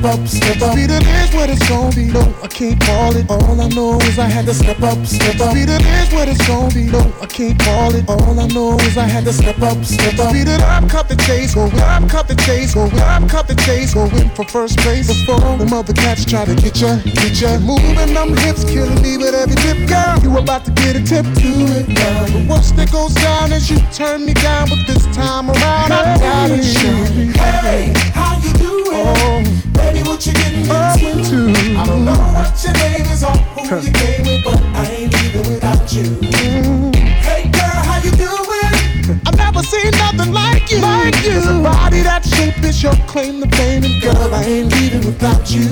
step 0.00 0.18
up, 0.18 0.28
step 0.28 0.62
up. 0.62 0.72
Speed 0.72 0.90
it 0.90 1.06
is 1.06 1.34
what 1.34 1.50
it's 1.50 1.68
gonna 1.68 1.94
be. 1.94 2.06
No, 2.06 2.20
I 2.42 2.48
can't 2.48 2.80
call 2.80 3.16
it. 3.16 3.28
All 3.28 3.60
I 3.60 3.68
know 3.68 3.98
is 4.00 4.18
I 4.18 4.28
had 4.28 4.46
to 4.46 4.54
step 4.54 4.80
up, 4.82 5.04
step 5.06 5.40
up. 5.40 5.50
Speed 5.52 5.68
it 5.68 5.82
is 5.82 6.12
what 6.12 6.28
it's 6.28 6.46
gonna 6.46 6.74
be. 6.74 6.84
No, 6.84 7.00
I 7.20 7.26
can't 7.26 7.58
call 7.58 7.94
it. 7.94 8.08
All 8.08 8.38
I 8.38 8.46
know 8.48 8.78
is 8.80 8.96
I 8.96 9.04
had 9.04 9.24
to 9.24 9.32
step 9.32 9.60
up, 9.60 9.84
step 9.84 10.18
up. 10.18 10.30
Speed 10.30 10.48
it 10.48 10.60
up, 10.62 10.88
cut 10.88 11.08
the 11.08 11.16
chase, 11.16 11.54
go 11.54 11.66
up, 11.66 12.08
cut 12.08 12.28
the 12.28 12.36
chase, 12.46 12.74
go 12.74 12.86
up, 12.86 13.28
cut 13.28 13.46
the 13.48 13.54
chase, 13.66 13.94
go 13.94 14.04
in 14.06 14.30
for 14.30 14.44
first 14.44 14.78
place. 14.78 15.08
Before 15.08 15.58
the 15.58 15.66
mother 15.66 15.92
cats 15.92 16.24
try 16.24 16.44
to 16.44 16.54
get 16.54 16.80
ya, 16.80 16.96
get 17.04 17.40
ya. 17.40 17.58
Moving 17.58 18.14
them 18.14 18.36
hips, 18.38 18.64
killing 18.64 19.02
me 19.02 19.18
with 19.18 19.34
every 19.34 19.56
tip, 19.56 19.76
girl. 19.88 20.18
You 20.22 20.38
about 20.38 20.64
to 20.64 20.70
get 20.72 20.96
a 20.96 21.02
tip 21.02 21.24
to 21.24 21.50
it, 21.76 21.86
girl. 21.94 22.26
But 22.32 22.48
once 22.48 22.72
that 22.72 22.90
goes 22.90 23.14
down, 23.14 23.52
as 23.52 23.70
you 23.70 23.78
turn 23.92 24.24
me 24.24 24.34
down, 24.34 24.68
but 24.68 24.80
this 24.86 25.04
time 25.14 25.50
around, 25.50 25.92
I 25.92 26.18
got 26.18 26.50
it, 26.50 26.64
shawty. 26.64 27.36
Hey, 27.36 27.92
how 28.14 28.38
you 28.40 28.52
doing? 28.54 28.86
Oh, 28.92 29.59
Baby, 29.92 30.08
what 30.08 30.24
you 30.24 30.32
getting 30.34 30.70
up 30.70 31.02
into. 31.02 31.50
I 31.76 31.84
don't 31.84 32.04
know 32.04 32.12
what 32.12 32.62
your 32.62 32.72
name 32.74 33.06
is 33.10 33.24
or 33.24 33.30
who 33.58 33.80
you 33.80 33.92
came 33.92 34.22
with, 34.22 34.44
but 34.44 34.62
I 34.62 34.86
ain't 34.86 35.12
leaving 35.12 35.52
without 35.52 35.92
you. 35.92 36.04
Mm. 36.04 36.94
Hey, 36.94 37.50
girl, 37.50 37.82
how 37.88 37.98
you 37.98 38.12
doing? 38.12 39.20
I've 39.26 39.36
never 39.36 39.64
seen 39.64 39.90
nothing 39.90 40.32
like 40.32 40.70
you. 40.70 40.78
Like 40.78 41.16
you. 41.24 41.32
There's 41.32 41.46
a 41.46 41.60
body 41.60 42.02
that 42.02 42.24
shape 42.24 42.62
is 42.62 42.80
your 42.80 42.94
claim 43.08 43.40
to 43.42 43.48
fame, 43.56 43.82
and 43.82 44.00
girl, 44.00 44.32
I 44.32 44.44
ain't 44.44 44.72
leaving 44.72 45.04
without 45.04 45.50
you. 45.50 45.66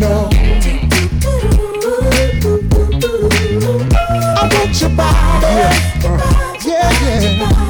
No. 0.00 0.28
I 4.34 4.50
want 4.52 4.80
your 4.80 4.90
body. 4.90 5.46
Yeah, 6.66 6.90
yeah. 7.00 7.20
yeah. 7.20 7.69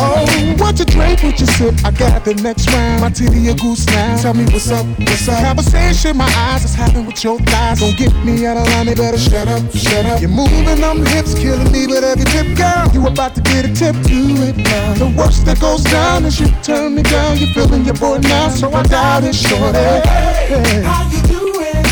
Oh, 0.00 0.54
what 0.58 0.78
you 0.78 0.84
drink, 0.84 1.22
what 1.22 1.40
you 1.40 1.46
sip? 1.46 1.74
I 1.84 1.90
got 1.90 2.24
the 2.24 2.34
next 2.34 2.70
round. 2.72 3.00
My 3.00 3.10
titty 3.10 3.48
a 3.48 3.54
goose 3.54 3.86
now. 3.86 4.16
Tell 4.22 4.34
me 4.34 4.44
what's 4.44 4.70
up, 4.70 4.86
what's 4.98 5.28
up? 5.28 5.42
Conversation, 5.42 6.16
my 6.16 6.30
eyes 6.36 6.64
is 6.64 6.74
having 6.74 7.04
with 7.06 7.22
your 7.24 7.38
thighs. 7.40 7.80
Don't 7.80 7.96
get 7.96 8.14
me 8.24 8.46
out 8.46 8.56
of 8.56 8.66
line, 8.68 8.86
they 8.86 8.94
better 8.94 9.18
shut 9.18 9.48
up, 9.48 9.62
shut 9.72 10.06
up. 10.06 10.20
You're 10.20 10.30
moving 10.30 10.64
them 10.64 11.04
hips, 11.06 11.34
killing 11.34 11.72
me 11.72 11.86
with 11.86 12.04
every 12.04 12.24
tip, 12.26 12.46
girl. 12.56 12.88
You 12.94 13.06
about 13.06 13.34
to 13.34 13.40
get 13.40 13.64
a 13.64 13.72
tip 13.74 13.94
to 13.94 14.18
it 14.46 14.56
now. 14.56 14.94
The 14.94 15.14
worst 15.16 15.44
that 15.46 15.60
goes 15.60 15.82
down 15.84 16.24
is 16.24 16.38
you 16.38 16.48
turn 16.62 16.94
me 16.94 17.02
down. 17.02 17.36
You're 17.38 17.52
feeling 17.52 17.84
your 17.84 17.94
boy 17.94 18.18
now, 18.18 18.50
so 18.50 18.72
I 18.72 18.82
doubt 18.84 19.24
it, 19.24 19.34
shorty. 19.34 19.78
Hey, 19.78 20.82
how 20.82 21.10
you 21.10 21.22
doing? 21.26 21.82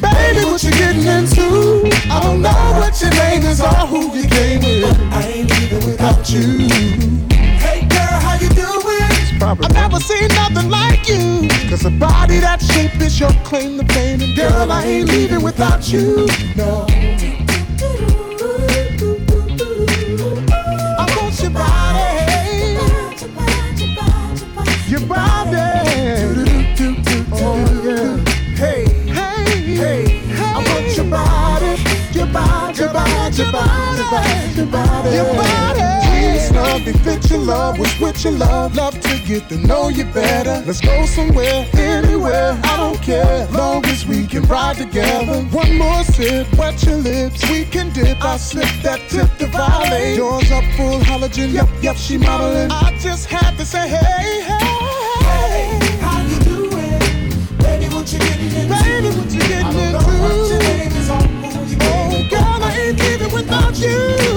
Baby, 0.00 0.44
what 0.46 0.62
you 0.62 0.70
getting 0.70 1.06
into? 1.06 1.90
I 2.10 2.20
don't 2.22 2.42
know 2.42 2.52
what 2.78 3.00
your 3.00 3.10
name 3.10 3.42
is 3.42 3.60
or 3.60 3.74
who 3.90 4.14
you 4.14 4.28
came 4.28 4.60
with. 4.60 4.82
But 4.82 5.00
I 5.12 5.22
ain't 5.26 5.50
leaving 5.50 5.84
without 5.84 6.30
you. 6.30 7.35
I've 9.42 9.72
never 9.72 10.00
seen 10.00 10.28
nothing 10.28 10.70
like 10.70 11.08
you. 11.08 11.48
Cause 11.68 11.84
a 11.84 11.90
body 11.90 12.38
that 12.40 12.60
shape 12.62 13.00
is 13.00 13.20
your 13.20 13.30
claim 13.44 13.78
to 13.78 13.84
fame. 13.92 14.20
And 14.22 14.36
girl, 14.36 14.72
I 14.72 14.84
ain't 14.84 15.08
leaving 15.08 15.42
without 15.42 15.92
you. 15.92 16.26
No. 16.56 16.86
I 20.98 21.06
want 21.16 21.40
your 21.40 21.50
body. 21.50 22.16
Your 24.88 25.00
body. 25.06 25.56
Oh, 27.32 27.58
yeah. 27.84 28.16
Hey, 28.56 28.84
hey, 29.12 29.60
hey. 29.74 30.22
I 30.34 30.64
want 30.66 30.96
your 30.96 31.06
body. 31.06 31.82
Your 32.12 32.26
body, 32.26 32.78
your 32.78 32.92
body, 32.92 33.36
your 33.36 33.52
body, 33.52 33.96
your 33.96 34.06
body, 34.10 34.56
your 34.56 34.66
body. 34.66 35.14
Your 35.14 35.34
body. 35.34 35.65
Love, 36.76 37.02
fit 37.04 37.30
your 37.30 37.38
love, 37.38 37.78
was 37.78 37.98
with 38.00 38.22
your 38.22 38.34
love. 38.34 38.76
Love 38.76 39.00
to 39.00 39.18
get 39.24 39.48
to 39.48 39.56
know 39.56 39.88
you 39.88 40.04
better. 40.12 40.62
Let's 40.66 40.82
go 40.82 41.06
somewhere, 41.06 41.66
anywhere, 41.72 42.60
I 42.64 42.76
don't 42.76 43.00
care. 43.00 43.46
Long 43.46 43.82
as 43.86 44.06
we 44.06 44.26
can 44.26 44.42
ride 44.42 44.76
together. 44.76 45.40
One 45.56 45.78
more 45.78 46.04
sip, 46.04 46.46
wet 46.58 46.82
your 46.82 46.96
lips, 46.96 47.48
we 47.48 47.64
can 47.64 47.94
dip. 47.94 48.22
I 48.22 48.36
slip 48.36 48.68
that 48.82 49.00
tip 49.08 49.34
to 49.38 49.46
violate. 49.46 50.18
Yours 50.18 50.50
up 50.52 50.64
full 50.76 51.00
halogen, 51.00 51.50
yep, 51.50 51.68
yep, 51.80 51.96
she 51.96 52.18
modeling. 52.18 52.70
I 52.70 52.94
just 52.98 53.24
had 53.24 53.56
to 53.56 53.64
say, 53.64 53.88
hey, 53.88 54.42
hey. 54.42 54.58
Hey, 55.24 55.96
how 56.02 56.20
you 56.26 56.38
doing? 56.40 57.56
Baby, 57.56 57.86
what 57.94 58.12
you 58.12 58.18
getting 58.18 58.52
into? 58.52 58.84
Baby, 58.84 59.16
what 59.16 59.32
you 59.32 59.40
getting 59.40 59.80
into? 59.80 59.96
What 59.96 60.50
your 60.50 60.58
name 60.58 60.92
is 60.92 61.08
on 61.08 61.26
who 61.26 61.64
you 61.70 61.76
Oh, 61.80 62.28
girl, 62.28 62.62
I 62.62 62.76
ain't 62.78 62.98
leaving 62.98 63.32
without 63.32 63.78
you. 63.78 64.35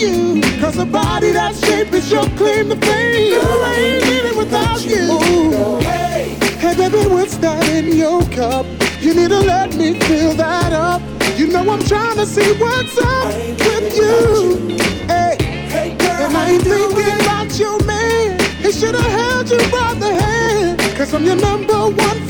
You. 0.00 0.40
Cause 0.60 0.78
a 0.78 0.86
body 0.86 1.32
that 1.32 1.54
shape 1.54 1.92
is 1.92 2.10
your 2.10 2.24
claim 2.30 2.70
to 2.70 2.76
fame. 2.76 3.40
Girl, 3.40 3.64
I 3.64 3.74
ain't 3.74 4.06
leaving 4.06 4.36
without 4.38 4.84
you. 4.84 5.80
Hey, 5.80 6.36
hey, 6.58 6.74
baby, 6.76 7.08
what's 7.08 7.36
that 7.38 7.68
in 7.68 7.96
your 7.96 8.22
cup? 8.30 8.66
You 9.00 9.14
need 9.14 9.28
to 9.28 9.40
let 9.40 9.76
me 9.76 9.98
fill 10.00 10.34
that 10.34 10.72
up. 10.72 11.02
You 11.38 11.48
know 11.48 11.60
I'm 11.70 11.82
trying 11.82 12.16
to 12.16 12.26
see 12.26 12.52
what's 12.54 12.96
up 12.98 13.34
with 13.34 13.96
you. 13.96 14.76
Hey, 15.06 15.36
hey 15.68 15.96
girl, 15.98 16.26
and 16.26 16.36
I 16.36 16.50
ain't 16.52 16.62
thinking 16.62 17.20
about 17.22 17.58
your 17.58 17.82
man. 17.84 18.40
He 18.62 18.72
should 18.72 18.94
have 18.94 19.12
held 19.20 19.50
you 19.50 19.58
by 19.70 19.94
the 19.94 20.14
hand. 20.14 20.80
Cause 20.96 21.12
I'm 21.14 21.24
your 21.24 21.36
number 21.36 21.74
one 21.74 22.29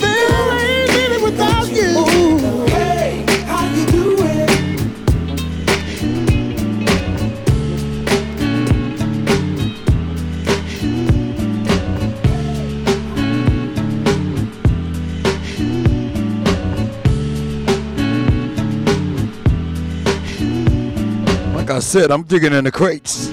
said, 21.91 22.13
I'm 22.13 22.23
digging 22.23 22.53
in 22.53 22.63
the 22.63 22.71
crates. 22.71 23.31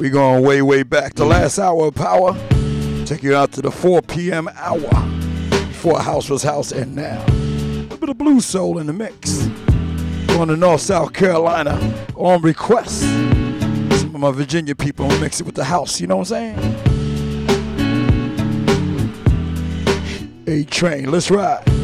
We 0.00 0.10
going 0.10 0.42
way, 0.44 0.62
way 0.62 0.82
back. 0.82 1.14
The 1.14 1.24
last 1.24 1.60
hour 1.60 1.86
of 1.86 1.94
power. 1.94 2.36
Take 3.06 3.22
you 3.22 3.36
out 3.36 3.52
to 3.52 3.62
the 3.62 3.70
4 3.70 4.02
p.m. 4.02 4.48
hour. 4.56 4.90
Before 5.48 6.00
house 6.00 6.28
was 6.28 6.42
house 6.42 6.72
and 6.72 6.96
now. 6.96 7.24
A 7.24 7.30
little 7.30 7.98
bit 7.98 8.08
of 8.08 8.18
blue 8.18 8.40
soul 8.40 8.78
in 8.78 8.88
the 8.88 8.92
mix. 8.92 9.46
Going 10.26 10.48
to 10.48 10.56
North 10.56 10.80
South 10.80 11.12
Carolina 11.12 11.78
on 12.16 12.42
request. 12.42 13.02
Some 13.02 14.12
of 14.12 14.20
my 14.22 14.32
Virginia 14.32 14.74
people 14.74 15.06
mix 15.20 15.38
it 15.38 15.46
with 15.46 15.54
the 15.54 15.62
house, 15.62 16.00
you 16.00 16.08
know 16.08 16.16
what 16.16 16.32
I'm 16.32 16.56
saying? 16.56 16.74
A 20.48 20.64
train, 20.64 21.12
let's 21.12 21.30
ride. 21.30 21.77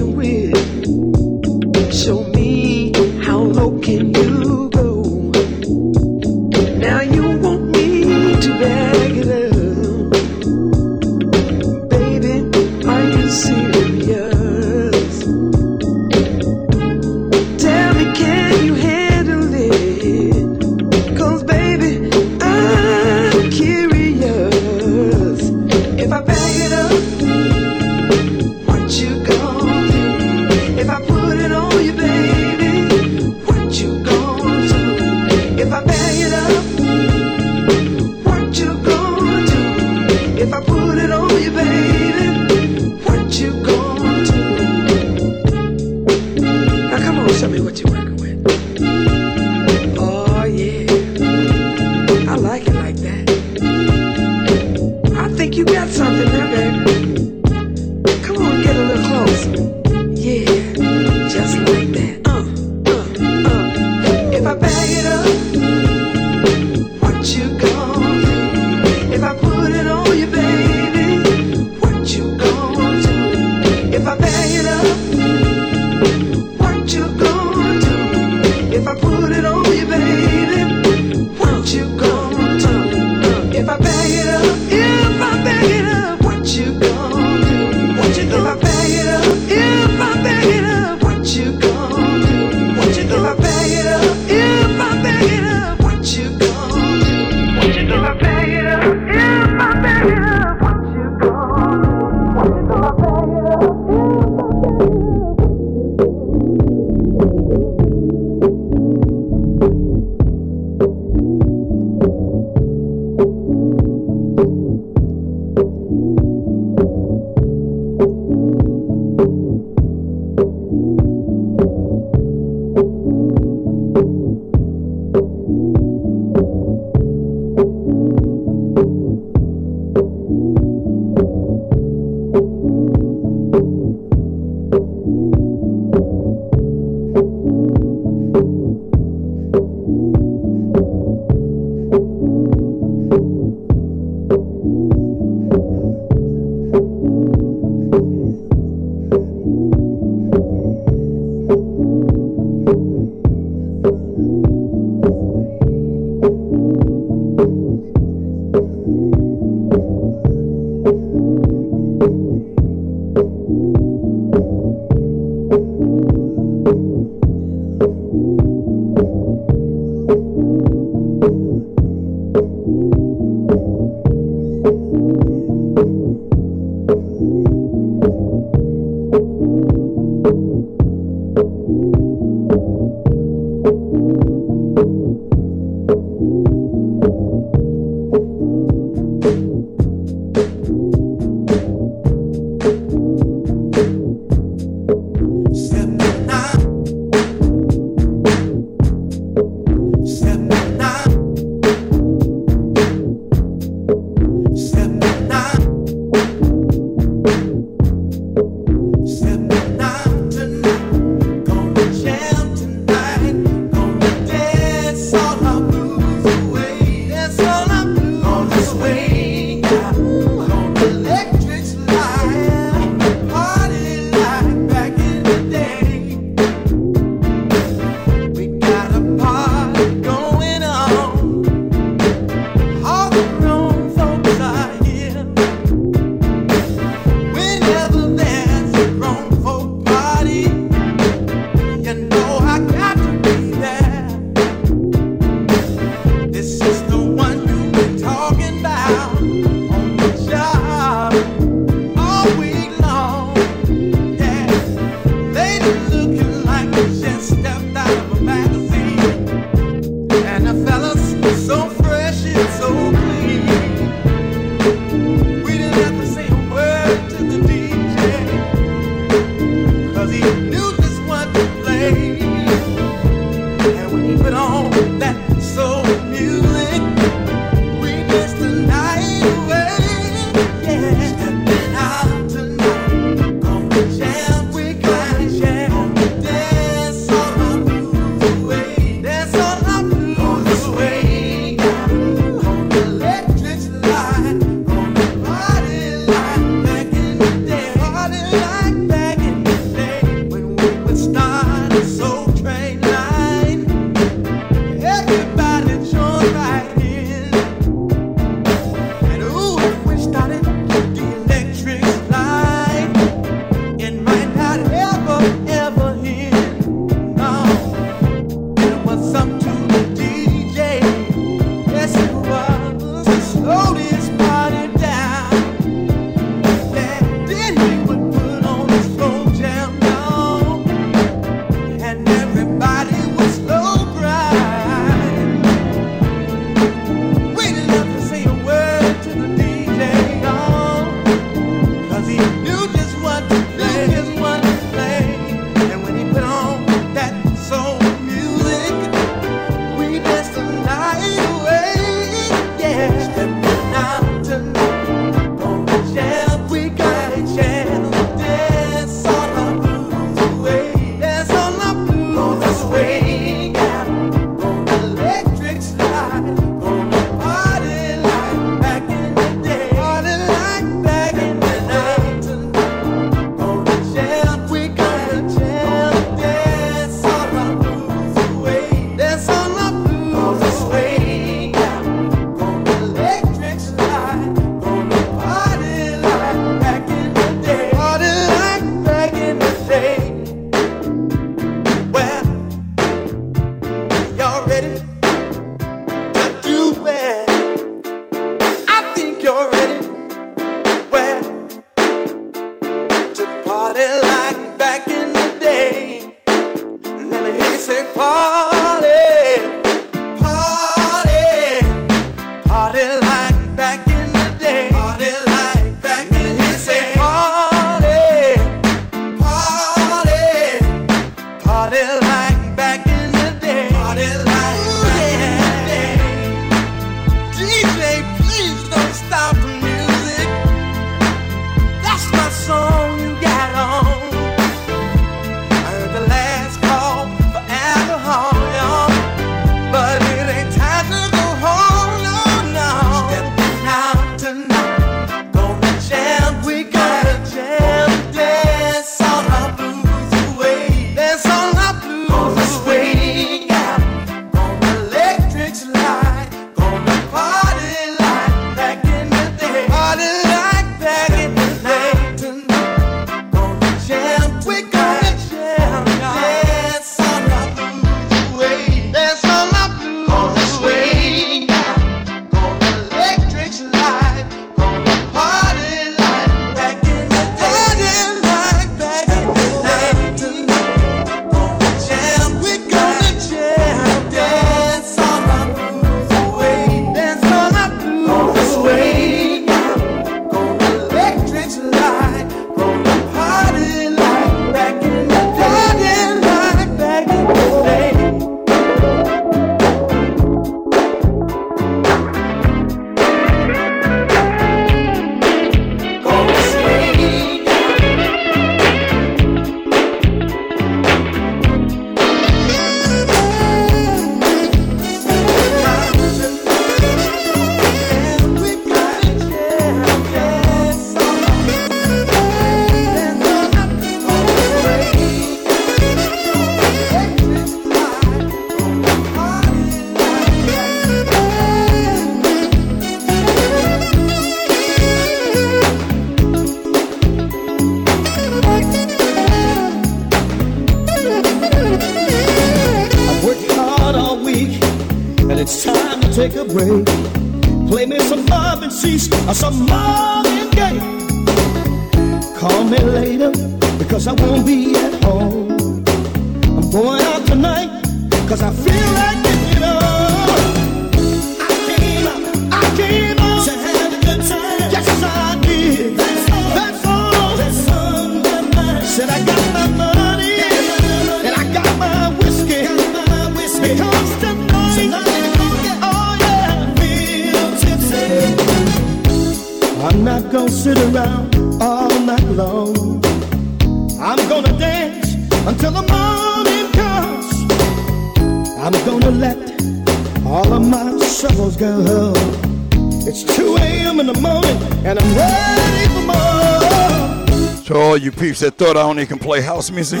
That 598.40 598.56
thought 598.56 598.76
I 598.76 598.82
only 598.82 599.06
can 599.06 599.18
play 599.18 599.40
house 599.40 599.70
music, 599.70 600.00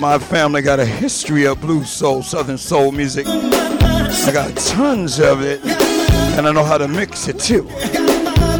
my 0.00 0.18
family 0.18 0.62
got 0.62 0.80
a 0.80 0.84
history 0.84 1.46
of 1.46 1.60
blues 1.60 1.90
soul, 1.90 2.22
southern 2.22 2.58
soul 2.58 2.90
music. 2.90 3.26
I 3.26 4.30
got 4.32 4.56
tons 4.56 5.20
of 5.20 5.42
it, 5.42 5.64
and 5.64 6.48
I 6.48 6.52
know 6.52 6.64
how 6.64 6.78
to 6.78 6.88
mix 6.88 7.28
it 7.28 7.38
too. 7.38 7.68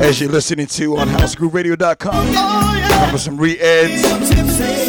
As 0.00 0.20
you're 0.20 0.31
listening 0.31 0.66
to 0.66 0.97
on 0.97 1.08
housegrooveradio.com, 1.08 2.26
remember 2.26 3.18
some 3.18 3.36
re-eds 3.36 4.05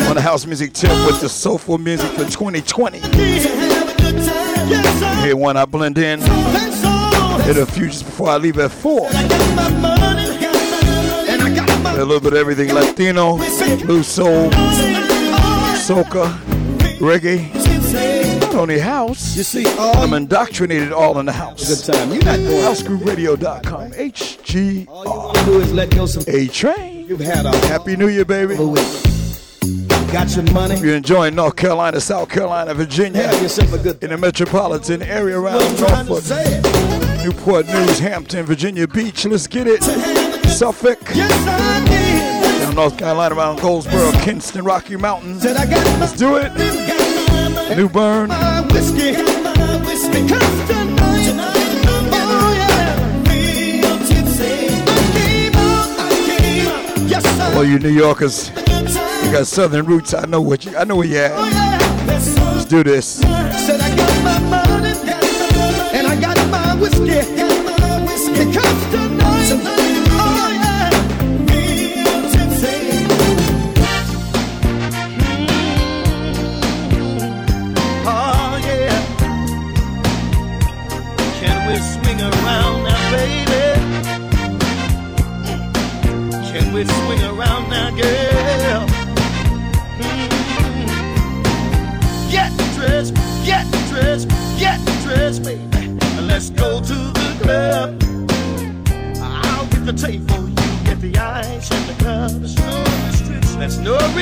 on 0.07 0.15
the 0.15 0.21
house 0.21 0.45
music 0.45 0.73
tip 0.73 0.91
with 1.05 1.21
the 1.21 1.29
soulful 1.29 1.77
music 1.77 2.11
for 2.11 2.25
2020. 2.25 2.99
Here 5.23 5.35
one 5.35 5.57
I 5.57 5.65
blend 5.65 5.97
in, 5.97 6.19
hit 6.19 7.57
a 7.57 7.65
few 7.65 7.87
just 7.87 8.05
before 8.05 8.29
I 8.29 8.37
leave 8.37 8.59
at 8.59 8.71
four. 8.71 9.09
A 11.95 12.03
little 12.03 12.19
bit 12.19 12.33
of 12.33 12.39
everything 12.39 12.73
Latino, 12.73 13.37
blues 13.85 14.07
soul, 14.07 14.49
soca, 15.79 16.33
reggae, 16.99 17.53
not 18.41 18.55
only 18.55 18.79
house. 18.79 19.37
You 19.37 19.43
see, 19.43 19.65
all 19.77 19.95
I'm 19.97 20.13
indoctrinated 20.13 20.91
all 20.91 21.19
in 21.19 21.25
the 21.27 21.31
house. 21.31 21.83
Good 21.85 21.93
time. 21.93 22.11
You're 22.11 22.23
not 22.25 22.37
going. 22.37 22.63
HouseGrooveRadio.com. 22.63 23.91
HG. 23.91 24.87
All 24.89 25.03
you 25.05 25.09
want 25.11 25.37
to 25.37 25.45
do 25.45 25.59
is 25.61 25.71
let 25.73 25.91
go 25.91 26.05
some. 26.05 26.23
A 26.27 26.47
train. 26.47 27.05
You've 27.07 27.19
had 27.19 27.45
a 27.45 27.55
Happy 27.67 27.95
New 27.95 28.07
Year, 28.09 28.25
baby. 28.25 28.55
Oh, 28.57 28.73
got 30.11 30.35
your 30.35 30.51
money. 30.51 30.79
You're 30.79 30.95
enjoying 30.95 31.35
North 31.35 31.55
Carolina, 31.55 32.01
South 32.01 32.27
Carolina, 32.29 32.73
Virginia, 32.73 33.23
Have 33.27 33.41
yourself 33.41 33.71
a 33.73 33.77
good. 33.77 34.03
in 34.03 34.09
the 34.09 34.17
metropolitan 34.17 35.01
area 35.03 35.39
around 35.39 35.61
I'm 35.61 35.75
trying 35.77 36.05
to 36.07 36.11
Norfolk. 36.11 37.23
Newport 37.23 37.67
News, 37.67 37.99
Hampton, 37.99 38.45
Virginia 38.45 38.87
Beach, 38.87 39.25
let's 39.25 39.47
get 39.47 39.67
it. 39.67 39.81
Suffolk, 40.53 40.99
Yes, 41.15 42.59
down 42.59 42.75
North 42.75 42.95
Carolina 42.95 43.35
around 43.35 43.59
Goldsboro, 43.59 44.11
Kinston, 44.21 44.63
Rocky 44.63 44.95
Mountains. 44.95 45.43
Let's 45.43 46.13
do 46.13 46.37
it. 46.37 46.53
New 47.75 47.89
Bern. 47.89 48.29
Oh 57.55 57.61
you 57.61 57.79
New 57.79 57.89
Yorkers, 57.89 58.49
you 58.49 59.31
got 59.31 59.47
southern 59.47 59.85
roots. 59.85 60.13
I 60.13 60.25
know 60.25 60.41
what 60.41 60.65
you. 60.65 60.77
I 60.77 60.83
know 60.83 60.97
where 60.97 61.07
you 61.07 61.17
at. 61.17 61.31
Let's 62.07 62.65
do 62.65 62.83
this. 62.83 63.19
Said 63.19 63.81
I 63.81 63.95
got 63.95 64.23
my 64.23 64.39
money, 64.49 64.89
and 65.97 66.07
I 66.07 66.15
got 66.21 66.37
my 66.49 66.75
whiskey. 66.75 67.32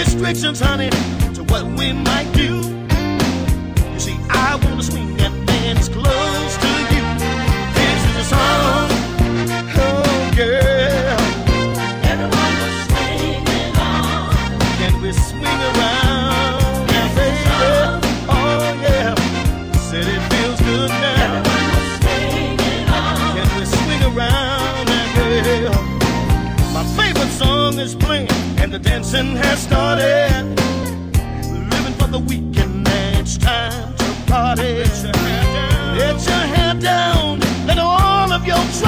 restrictions, 0.05 0.59
honey, 0.59 0.89
to 1.35 1.43
what 1.43 1.63
we 1.77 1.93
might. 1.93 2.10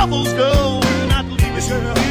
troubles 0.03 0.33
go, 0.33 0.81
do 0.81 1.07
not 1.07 1.25
leave 1.27 1.55
us, 1.55 1.69
girl. 1.69 2.02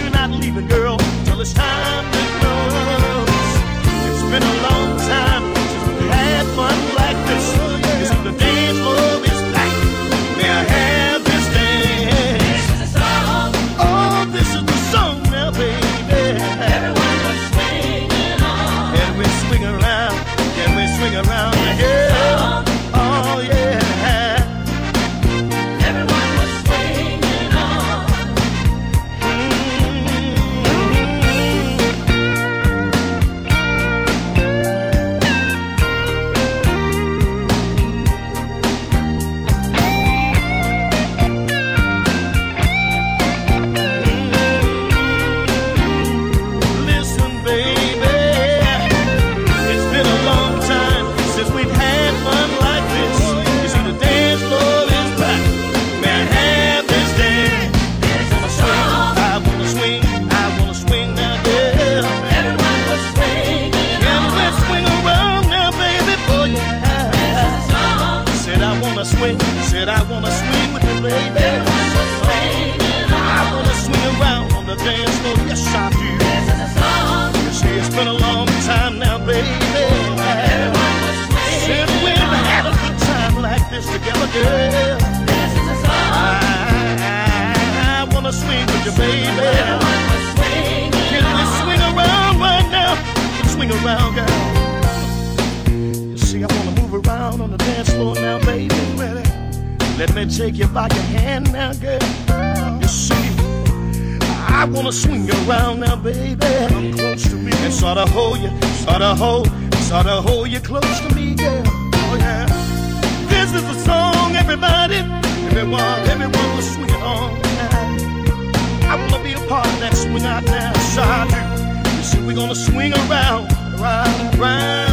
we're 120.13 120.23
not 120.23 120.45
now. 120.45 120.73
Yes, 120.75 120.99
I 120.99 121.83
do. 121.85 121.97
You 121.97 122.03
see, 122.03 122.27
we're 122.27 122.35
gonna 122.35 122.55
swing 122.55 122.93
around, 122.93 123.51
around, 123.79 124.39
around. 124.39 124.92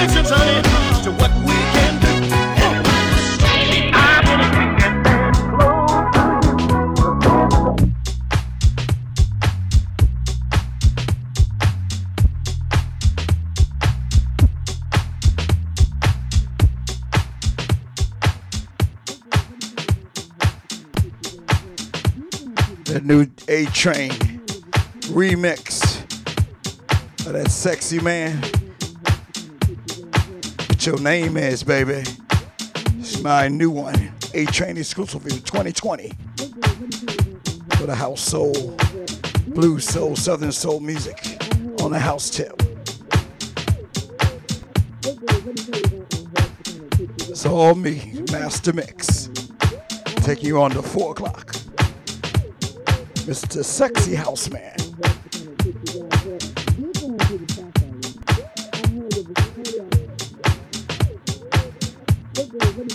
dimensions, 0.00 0.30
honey, 0.30 0.62
to 1.02 1.12
what 1.12 1.30
we 1.44 1.52
can 1.74 2.00
do. 2.00 2.10
The 22.84 23.00
new 23.04 23.26
A 23.48 23.66
Train 23.66 24.10
remix 25.12 26.00
of 27.26 27.32
that 27.34 27.50
sexy 27.50 28.00
man 28.00 28.42
what 30.80 30.86
your 30.86 31.00
name 31.00 31.36
is, 31.36 31.62
baby. 31.62 32.02
It's 32.98 33.20
my 33.20 33.48
new 33.48 33.68
one, 33.68 34.14
A 34.32 34.46
Train 34.46 34.78
exclusive 34.78 35.26
in 35.26 35.32
2020. 35.42 36.10
For 37.76 37.84
the 37.84 37.94
house 37.94 38.22
soul, 38.22 38.78
blues 39.48 39.84
soul, 39.84 40.16
southern 40.16 40.52
soul 40.52 40.80
music 40.80 41.36
on 41.82 41.90
the 41.90 41.98
house 41.98 42.30
tip. 42.30 42.54
It's 47.28 47.44
all 47.44 47.74
me, 47.74 48.22
Master 48.32 48.72
Mix. 48.72 49.28
Taking 50.22 50.46
you 50.46 50.62
on 50.62 50.70
to 50.70 50.80
4 50.80 51.10
o'clock. 51.10 51.52
Mr. 53.26 53.62
Sexy 53.62 54.14
House 54.14 54.48
Man. 54.48 54.79
Bobby 62.80 62.88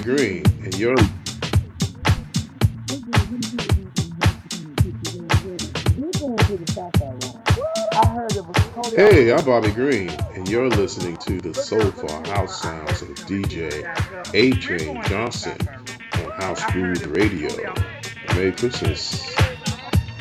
Green, 0.00 0.42
and 0.64 0.76
you're 0.76 0.96
Hey, 8.96 9.32
I'm 9.32 9.44
Bobby 9.44 9.70
Green, 9.70 10.10
and 10.34 10.48
you're 10.48 10.68
listening 10.68 11.16
to 11.18 11.40
the 11.40 11.54
Soulful 11.54 12.10
House 12.26 12.60
Sounds 12.60 13.02
of 13.02 13.10
DJ 13.10 13.86
A 14.34 14.50
Train 14.50 15.00
Johnson. 15.04 15.56
House 16.36 16.64
Groove 16.72 17.04
Radio. 17.16 17.48
Merry 18.34 18.52
Christmas. 18.52 19.36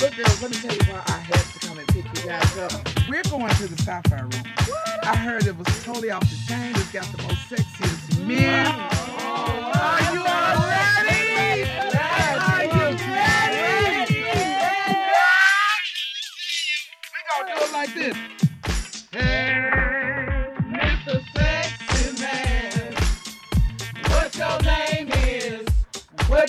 Look, 0.02 0.16
girls, 0.16 0.42
let 0.42 0.52
me 0.52 0.58
tell 0.58 0.74
you 0.74 0.94
why 0.94 1.02
I 1.08 1.20
had 1.20 1.40
to 1.40 1.68
come 1.68 1.78
and 1.80 1.88
pick 1.88 2.06
you 2.06 2.28
guys 2.28 2.58
up. 2.58 2.72
We're 3.10 3.24
going 3.24 3.54
to 3.56 3.68
the 3.68 3.82
Sapphire 3.82 4.24
Room. 4.24 4.44
I 5.04 5.16
heard 5.16 5.46
it 5.46 5.58
was 5.58 5.68
totally 5.84 6.12
off 6.12 6.22
the 6.22 6.38
chain. 6.48 6.72
It's 6.76 6.92
got 6.92 7.06
the 7.06 7.24
most 7.24 7.50
sexiest 7.50 8.26
men. 8.26 8.68
Are 8.68 10.14
you 10.14 10.24
ready? 10.24 11.64
Are 11.90 12.64
you 12.64 12.98
ready? 13.14 14.22
We 17.14 17.20
gonna 17.30 17.48
do 17.48 17.64
it 17.64 17.72
like 17.74 17.94
this. 17.96 18.16
Hey, 19.12 19.70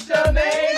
What 0.08 0.71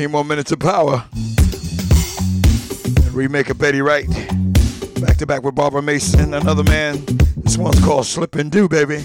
15 0.00 0.12
more 0.12 0.24
minutes 0.24 0.50
of 0.50 0.58
power. 0.58 1.04
And 2.96 3.12
remake 3.12 3.50
of 3.50 3.58
Betty 3.58 3.82
Wright. 3.82 4.08
Back 4.98 5.18
to 5.18 5.26
back 5.26 5.42
with 5.42 5.54
Barbara 5.54 5.82
Mason, 5.82 6.32
another 6.32 6.64
man. 6.64 7.04
This 7.36 7.58
one's 7.58 7.78
called 7.80 8.06
Slip 8.06 8.34
and 8.36 8.50
Do, 8.50 8.66
baby. 8.66 9.02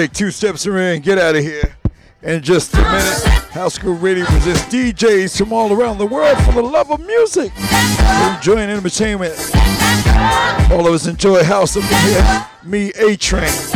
Take 0.00 0.12
two 0.14 0.30
steps 0.30 0.66
around 0.66 1.02
get 1.02 1.18
out 1.18 1.36
of 1.36 1.44
here. 1.44 1.76
In 2.22 2.42
just 2.42 2.72
a 2.72 2.78
minute, 2.78 3.22
House 3.50 3.76
Groove 3.76 4.02
Radio 4.02 4.24
presents 4.24 4.62
DJs 4.62 5.36
from 5.36 5.52
all 5.52 5.74
around 5.74 5.98
the 5.98 6.06
world 6.06 6.38
for 6.38 6.52
the 6.52 6.62
love 6.62 6.90
of 6.90 7.00
music. 7.00 7.52
Enjoying 8.34 8.70
entertainment. 8.70 9.34
All 10.70 10.86
of 10.86 10.94
us 10.94 11.06
enjoy 11.06 11.44
house 11.44 11.76
up 11.76 11.84
here. 11.84 12.46
Me, 12.64 12.92
A 12.92 13.14
Train. 13.14 13.69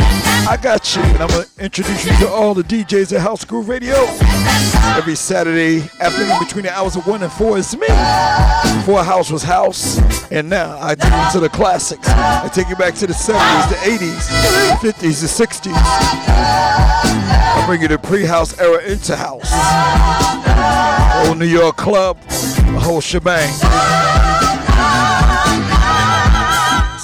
I 0.47 0.57
got 0.61 0.95
you, 0.95 1.01
and 1.01 1.17
I'm 1.23 1.27
gonna 1.29 1.45
introduce 1.59 2.05
you 2.05 2.15
to 2.17 2.29
all 2.29 2.53
the 2.53 2.63
DJs 2.63 3.15
at 3.15 3.21
House 3.21 3.43
Groove 3.43 3.67
Radio. 3.69 3.95
Every 4.95 5.15
Saturday 5.15 5.81
afternoon 5.99 6.37
between 6.39 6.65
the 6.65 6.71
hours 6.71 6.95
of 6.95 7.07
1 7.07 7.23
and 7.23 7.31
4 7.31 7.57
is 7.57 7.75
me. 7.75 7.87
Before 8.77 9.03
house 9.03 9.31
was 9.31 9.41
house, 9.41 9.99
and 10.31 10.49
now 10.49 10.77
I 10.79 10.95
take 10.95 11.11
you 11.11 11.31
to 11.33 11.39
the 11.39 11.49
classics. 11.49 12.07
I 12.07 12.49
take 12.53 12.69
you 12.69 12.75
back 12.75 12.93
to 12.95 13.07
the 13.07 13.13
70s, 13.13 13.69
the 13.69 13.75
80s, 13.75 14.81
the 14.81 14.91
50s, 14.91 15.21
the 15.21 15.45
60s. 15.45 15.73
I 15.75 17.63
bring 17.65 17.81
you 17.81 17.87
the 17.87 17.97
pre-house 17.97 18.59
era 18.59 18.83
into 18.83 19.15
house. 19.15 19.51
Old 21.27 21.39
New 21.39 21.45
York 21.45 21.77
club, 21.77 22.19
the 22.27 22.79
whole 22.79 23.01
shebang. 23.01 23.49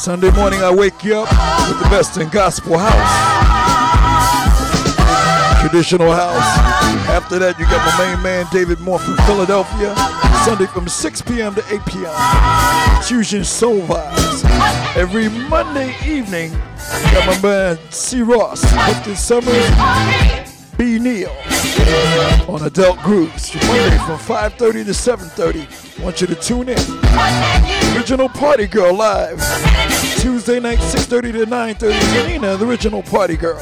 Sunday 0.01 0.31
morning, 0.31 0.63
I 0.63 0.73
wake 0.73 1.03
you 1.03 1.15
up 1.15 1.29
with 1.69 1.77
the 1.77 1.87
best 1.91 2.17
in 2.17 2.27
gospel 2.29 2.75
house, 2.75 2.91
traditional 5.61 6.11
house. 6.11 6.57
After 7.07 7.37
that, 7.37 7.59
you 7.59 7.65
got 7.65 7.85
my 7.85 8.07
main 8.07 8.23
man 8.23 8.47
David 8.51 8.79
Moore 8.79 8.97
from 8.97 9.15
Philadelphia. 9.27 9.93
Sunday 10.43 10.65
from 10.65 10.87
6 10.87 11.21
p.m. 11.21 11.53
to 11.53 11.63
8 11.71 11.85
p.m. 11.85 13.03
Fusion 13.03 13.43
Soul 13.43 13.81
Vibes. 13.81 14.43
Every 14.95 15.29
Monday 15.29 15.95
evening, 16.03 16.51
got 17.11 17.27
my 17.27 17.39
man 17.43 17.77
C. 17.91 18.23
Ross, 18.23 18.65
Clifton 18.73 19.15
Summers, 19.15 19.69
B. 20.77 20.97
Neal 20.97 21.29
on 22.47 22.63
Adult 22.63 22.97
Grooves. 23.03 23.53
Monday 23.53 23.99
from 23.99 24.17
5:30 24.17 24.83
to 24.85 24.93
7:30. 24.93 26.01
Want 26.03 26.21
you 26.21 26.25
to 26.25 26.35
tune 26.35 26.69
in. 26.69 27.95
Original 27.95 28.29
Party 28.29 28.65
Girl 28.65 28.95
live. 28.95 29.39
Tuesday 30.21 30.59
night 30.59 30.77
6:30 30.77 31.31
to 31.31 31.45
9:30. 31.47 31.99
Janina, 32.13 32.55
the 32.55 32.67
original 32.67 33.01
Party 33.01 33.35
Girl. 33.35 33.59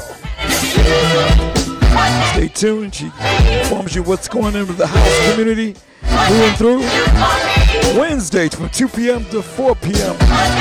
Stay 2.32 2.48
tuned. 2.48 2.94
She 2.94 3.06
informs 3.06 3.94
you 3.94 4.02
what's 4.02 4.28
going 4.28 4.54
on 4.54 4.66
with 4.66 4.76
the 4.76 4.86
house 4.86 5.30
community 5.30 5.72
through 6.02 6.44
and 6.44 6.56
through. 6.58 7.98
Wednesday 7.98 8.50
from 8.50 8.68
2 8.68 8.88
p.m. 8.88 9.24
to 9.30 9.40
4 9.40 9.74
p.m. 9.76 10.14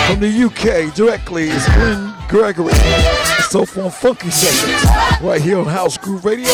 from 0.08 0.22
the 0.22 0.44
UK 0.46 0.96
directly 0.96 1.50
is 1.50 1.66
Glenn 1.66 2.14
Gregory. 2.30 2.74
So 3.50 3.66
and 3.76 3.94
Funky 3.94 4.30
Sessions 4.30 4.86
right 5.22 5.42
here 5.42 5.60
on 5.60 5.66
House 5.66 5.98
Groove 5.98 6.24
Radio. 6.24 6.50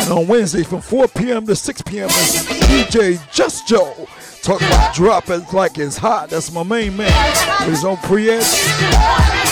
And 0.00 0.10
on 0.10 0.26
Wednesday 0.26 0.64
from 0.64 0.80
4 0.80 1.06
p.m. 1.08 1.46
to 1.46 1.54
6 1.54 1.82
p.m. 1.82 2.08
is 2.08 2.44
DJ 2.66 3.20
Just 3.30 3.68
Joe. 3.68 4.08
Talk 4.42 4.60
about 4.60 4.94
dropping 4.94 5.44
like 5.52 5.78
it's 5.78 5.96
hot. 5.96 6.30
That's 6.30 6.52
my 6.52 6.62
main 6.62 6.96
man. 6.96 7.34
With 7.60 7.70
his 7.70 7.84
own 7.84 7.96
pre-ed, 7.98 8.42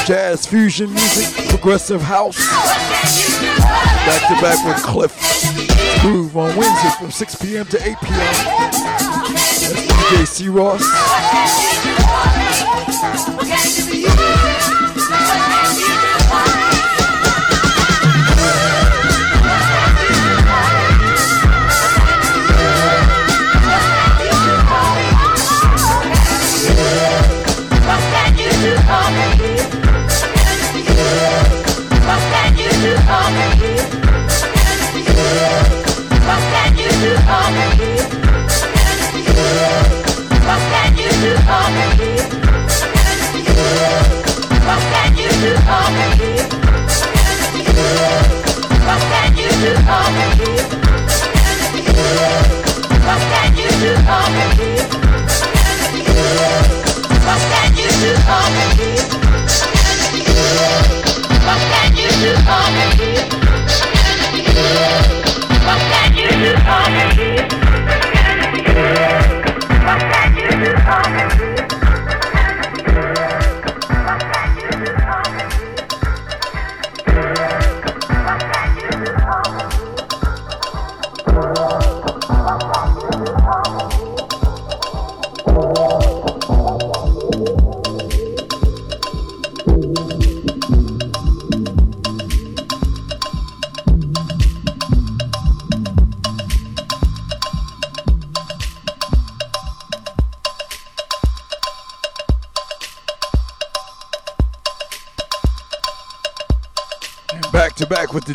jazz 0.06 0.46
fusion 0.46 0.92
music, 0.92 1.48
progressive 1.48 2.00
house. 2.00 2.38
Back 4.06 4.28
to 4.28 4.34
back 4.42 4.64
with 4.66 4.82
Cliff 4.84 6.00
Groove 6.00 6.36
on 6.36 6.54
Wednesday 6.56 6.90
from 6.98 7.10
6 7.10 7.34
p.m. 7.36 7.66
to 7.66 7.76
8 7.78 7.96
p.m. 8.02 8.18
That's 8.18 9.86
DJ 9.86 10.26
C. 10.26 10.48
Ross. 10.48 10.82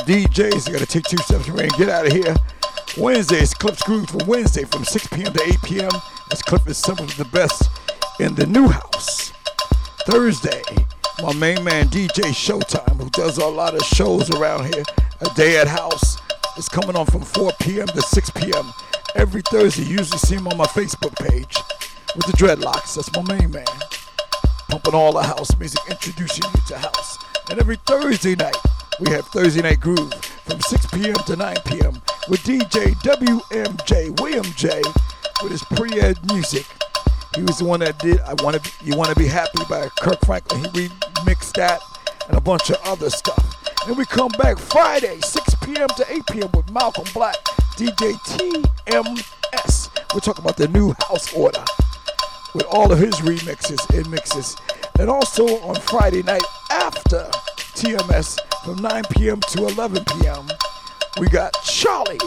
DJs. 0.09 0.65
You 0.65 0.73
gotta 0.73 0.87
take 0.87 1.03
two 1.03 1.17
steps 1.17 1.47
away 1.49 1.65
and 1.65 1.73
get 1.73 1.87
out 1.87 2.07
of 2.07 2.11
here. 2.11 2.35
Wednesday 2.97 3.43
is 3.43 3.53
Cliff's 3.53 3.83
Groove 3.83 4.09
for 4.09 4.17
Wednesday 4.25 4.63
from 4.63 4.83
6 4.83 5.05
p.m. 5.05 5.31
to 5.31 5.43
8 5.43 5.55
p.m. 5.63 5.91
As 6.31 6.41
Cliff 6.41 6.65
is 6.65 6.79
some 6.79 6.97
of 6.97 7.15
the 7.15 7.25
best 7.25 7.69
in 8.19 8.33
the 8.33 8.47
new 8.47 8.67
house. 8.69 9.31
Thursday, 10.07 10.63
my 11.21 11.31
main 11.33 11.63
man 11.63 11.89
DJ 11.89 12.33
Showtime, 12.33 12.99
who 12.99 13.07
does 13.11 13.37
a 13.37 13.45
lot 13.45 13.75
of 13.75 13.83
shows 13.83 14.31
around 14.31 14.73
here, 14.73 14.83
a 15.21 15.29
day 15.35 15.59
at 15.59 15.67
house, 15.67 16.17
is 16.57 16.67
coming 16.67 16.95
on 16.95 17.05
from 17.05 17.21
4 17.21 17.51
p.m. 17.59 17.85
to 17.85 18.01
6 18.01 18.29
p.m. 18.31 18.73
every 19.13 19.43
Thursday. 19.43 19.83
You 19.83 19.97
usually 19.99 20.17
see 20.17 20.37
him 20.37 20.47
on 20.47 20.57
my 20.57 20.65
Facebook 20.65 21.15
page 21.17 21.55
with 22.15 22.25
the 22.25 22.33
dreadlocks. 22.33 22.95
That's 22.95 23.15
my 23.15 23.37
main 23.37 23.51
man. 23.51 23.65
Pumping 24.69 24.95
all 24.95 25.13
the 25.13 25.21
house 25.21 25.55
music, 25.59 25.81
introducing 25.87 26.45
you 26.45 26.61
to 26.69 26.79
house. 26.79 27.19
And 27.51 27.59
every 27.59 27.75
Thursday 27.85 28.33
night, 28.33 28.57
we 28.99 29.09
have 29.11 29.25
Thursday 29.27 29.61
Night 29.61 29.79
Groove 29.79 30.13
from 30.13 30.59
6 30.59 30.85
p.m. 30.87 31.15
to 31.25 31.35
9 31.35 31.55
p.m. 31.65 32.01
with 32.27 32.41
DJ 32.43 32.93
WMJ, 32.95 34.19
William 34.19 34.45
J, 34.55 34.81
with 35.41 35.51
his 35.51 35.63
pre-ed 35.63 36.17
music. 36.31 36.65
He 37.35 37.41
was 37.43 37.59
the 37.59 37.65
one 37.65 37.79
that 37.79 37.99
did 37.99 38.19
I 38.21 38.33
Want 38.43 38.61
to 38.61 38.85
You 38.85 38.97
Want 38.97 39.09
to 39.09 39.15
Be 39.15 39.27
Happy 39.27 39.59
by 39.69 39.87
Kirk 39.99 40.19
Franklin. 40.25 40.61
He 40.61 40.87
remixed 40.89 41.53
that 41.53 41.81
and 42.27 42.37
a 42.37 42.41
bunch 42.41 42.69
of 42.69 42.77
other 42.83 43.09
stuff. 43.09 43.55
And 43.87 43.97
we 43.97 44.05
come 44.05 44.31
back 44.37 44.57
Friday, 44.57 45.19
6 45.21 45.55
p.m. 45.63 45.87
to 45.87 46.05
8 46.09 46.25
p.m. 46.31 46.49
with 46.53 46.69
Malcolm 46.71 47.05
Black, 47.13 47.35
DJ 47.77 48.13
TMS 48.25 49.89
We're 50.13 50.19
talking 50.19 50.43
about 50.43 50.57
the 50.57 50.67
new 50.67 50.93
house 51.07 51.33
order 51.33 51.63
with 52.53 52.65
all 52.65 52.91
of 52.91 52.99
his 52.99 53.15
remixes 53.15 53.79
and 53.97 54.09
mixes. 54.11 54.57
And 54.99 55.09
also 55.09 55.45
on 55.61 55.75
Friday 55.75 56.23
night 56.23 56.43
after 56.69 57.29
TMS 57.75 58.37
from 58.63 58.75
9 58.77 59.03
p.m. 59.11 59.39
to 59.41 59.67
11 59.67 60.03
p.m., 60.05 60.47
we 61.19 61.27
got 61.27 61.53
Charlie 61.63 62.19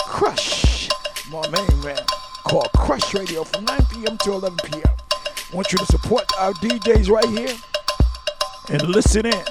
Crush, 0.00 0.88
my 1.30 1.42
main 1.48 1.80
man, 1.82 1.98
called 2.44 2.68
Crush 2.74 3.14
Radio 3.14 3.44
from 3.44 3.64
9 3.64 3.78
p.m. 3.92 4.18
to 4.18 4.32
11 4.32 4.58
p.m. 4.64 4.94
Want 5.52 5.72
you 5.72 5.78
to 5.78 5.86
support 5.86 6.24
our 6.38 6.52
DJs 6.54 7.08
right 7.08 7.28
here 7.28 7.56
and 8.70 8.82
listen 8.88 9.26
in. 9.26 9.44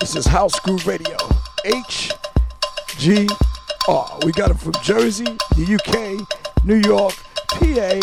This 0.00 0.16
is 0.16 0.26
House 0.26 0.58
Groove 0.60 0.86
Radio, 0.86 1.16
HGR. 1.64 3.28
We 4.24 4.32
got 4.32 4.48
them 4.48 4.58
from 4.58 4.72
Jersey, 4.82 5.24
the 5.56 5.74
UK, 5.76 6.26
New 6.64 6.82
York, 6.86 7.14
PA, 7.48 8.00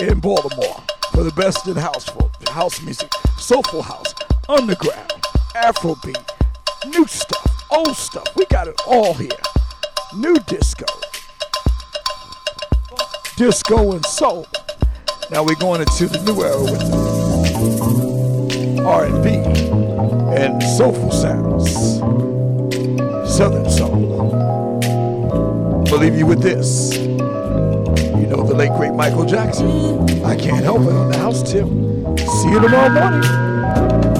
and 0.00 0.22
Baltimore 0.22 0.82
for 1.12 1.24
the 1.24 1.32
best 1.32 1.66
in 1.66 1.76
house 1.76 2.08
house 2.48 2.80
music, 2.82 3.12
soulful 3.38 3.82
house, 3.82 4.14
underground, 4.48 5.12
Afrobeat, 5.54 6.22
new 6.86 7.06
stuff, 7.06 7.66
old 7.70 7.96
stuff. 7.96 8.26
We 8.36 8.44
got 8.46 8.68
it 8.68 8.80
all 8.86 9.14
here. 9.14 9.30
New 10.16 10.36
disco, 10.46 10.86
disco 13.36 13.92
and 13.92 14.04
soul. 14.06 14.46
Now 15.30 15.42
we're 15.42 15.54
going 15.56 15.80
into 15.80 16.06
the 16.06 16.22
new 16.22 16.42
era 16.42 16.62
with 16.62 16.82
R&B 18.86 19.28
and 20.38 20.62
soulful 20.62 21.10
sounds, 21.10 21.98
southern 23.36 23.70
soul. 23.70 24.82
I'll 25.88 25.98
leave 25.98 26.16
you 26.16 26.26
with 26.26 26.42
this. 26.42 26.96
You 26.96 28.26
know 28.26 28.42
the 28.42 28.54
late 28.54 28.72
great 28.72 28.92
Michael 28.92 29.24
Jackson. 29.24 29.68
I 30.24 30.36
can't 30.36 30.62
help 30.62 30.82
it 30.82 30.92
on 30.92 31.10
the 31.10 31.18
house 31.18 31.42
tip. 31.42 31.66
See 31.66 32.50
you 32.50 32.60
tomorrow 32.60 32.90
morning. 32.90 34.17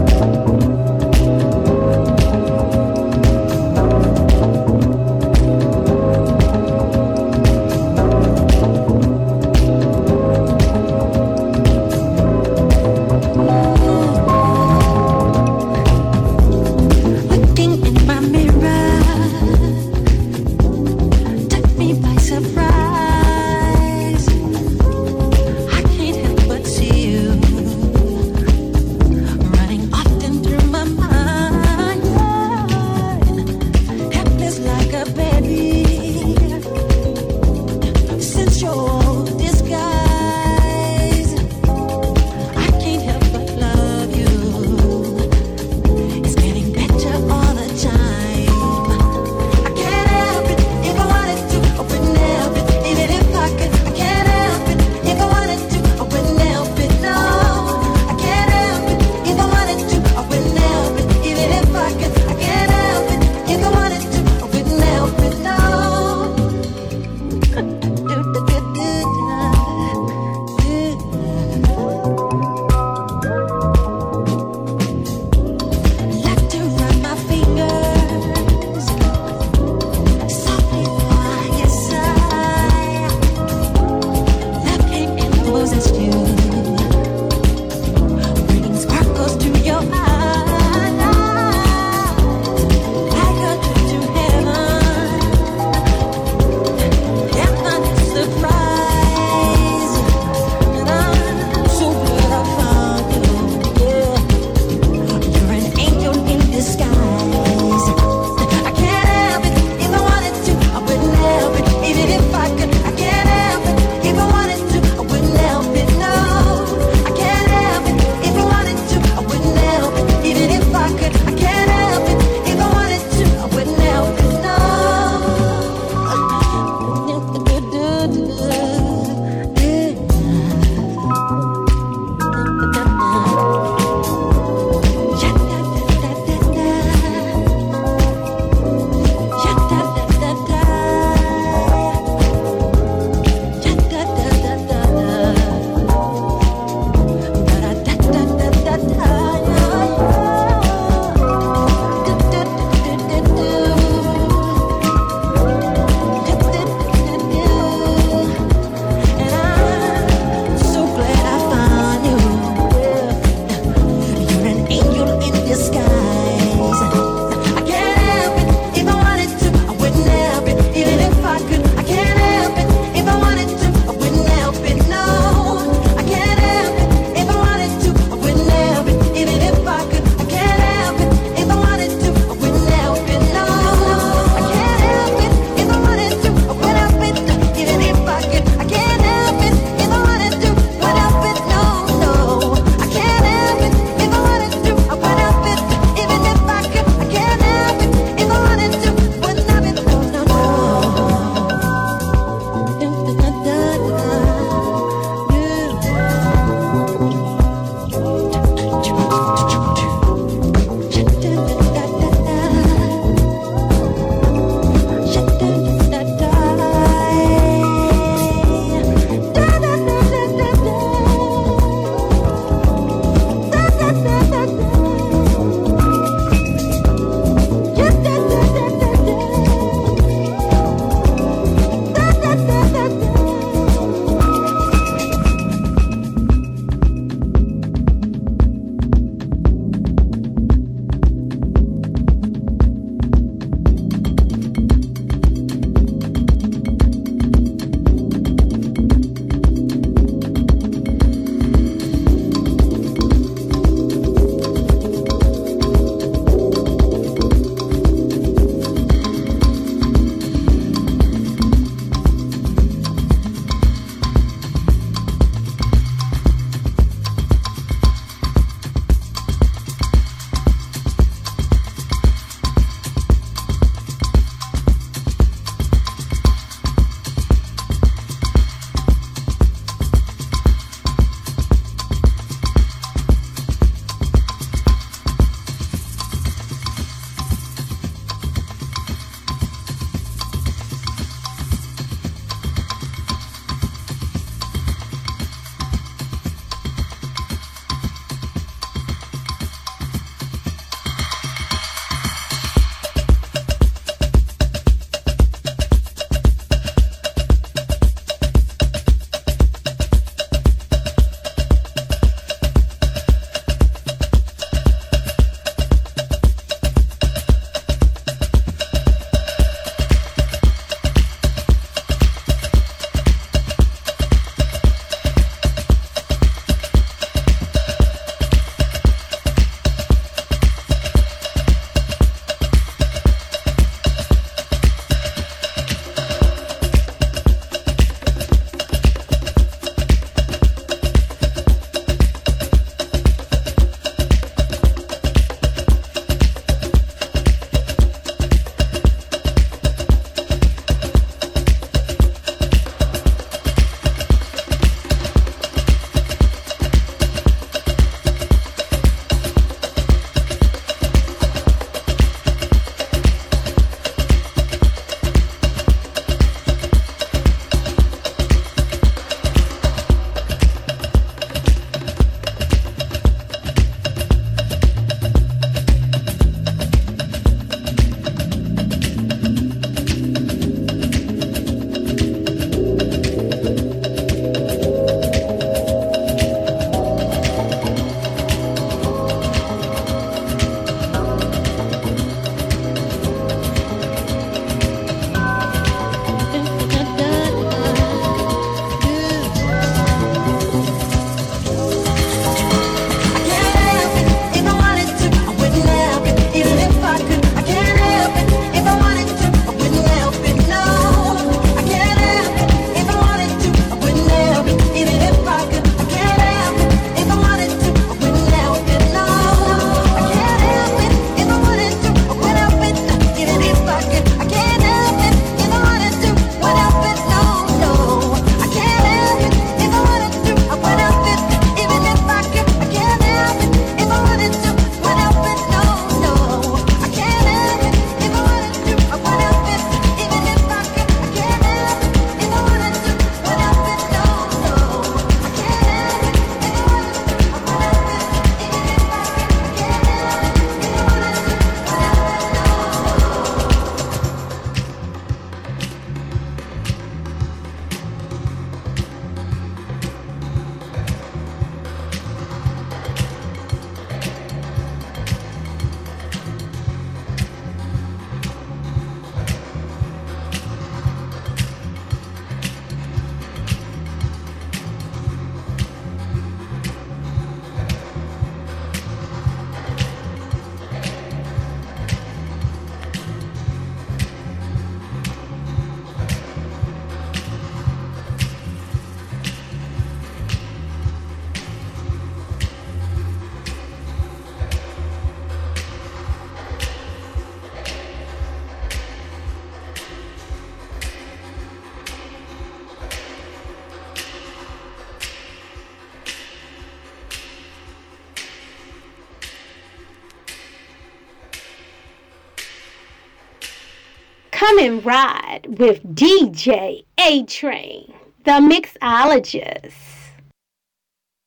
Ride 514.88 515.44
with 515.58 515.82
DJ 515.94 516.82
A 516.98 517.22
Train, 517.24 517.92
the 518.24 518.40
mixologist. 518.40 519.57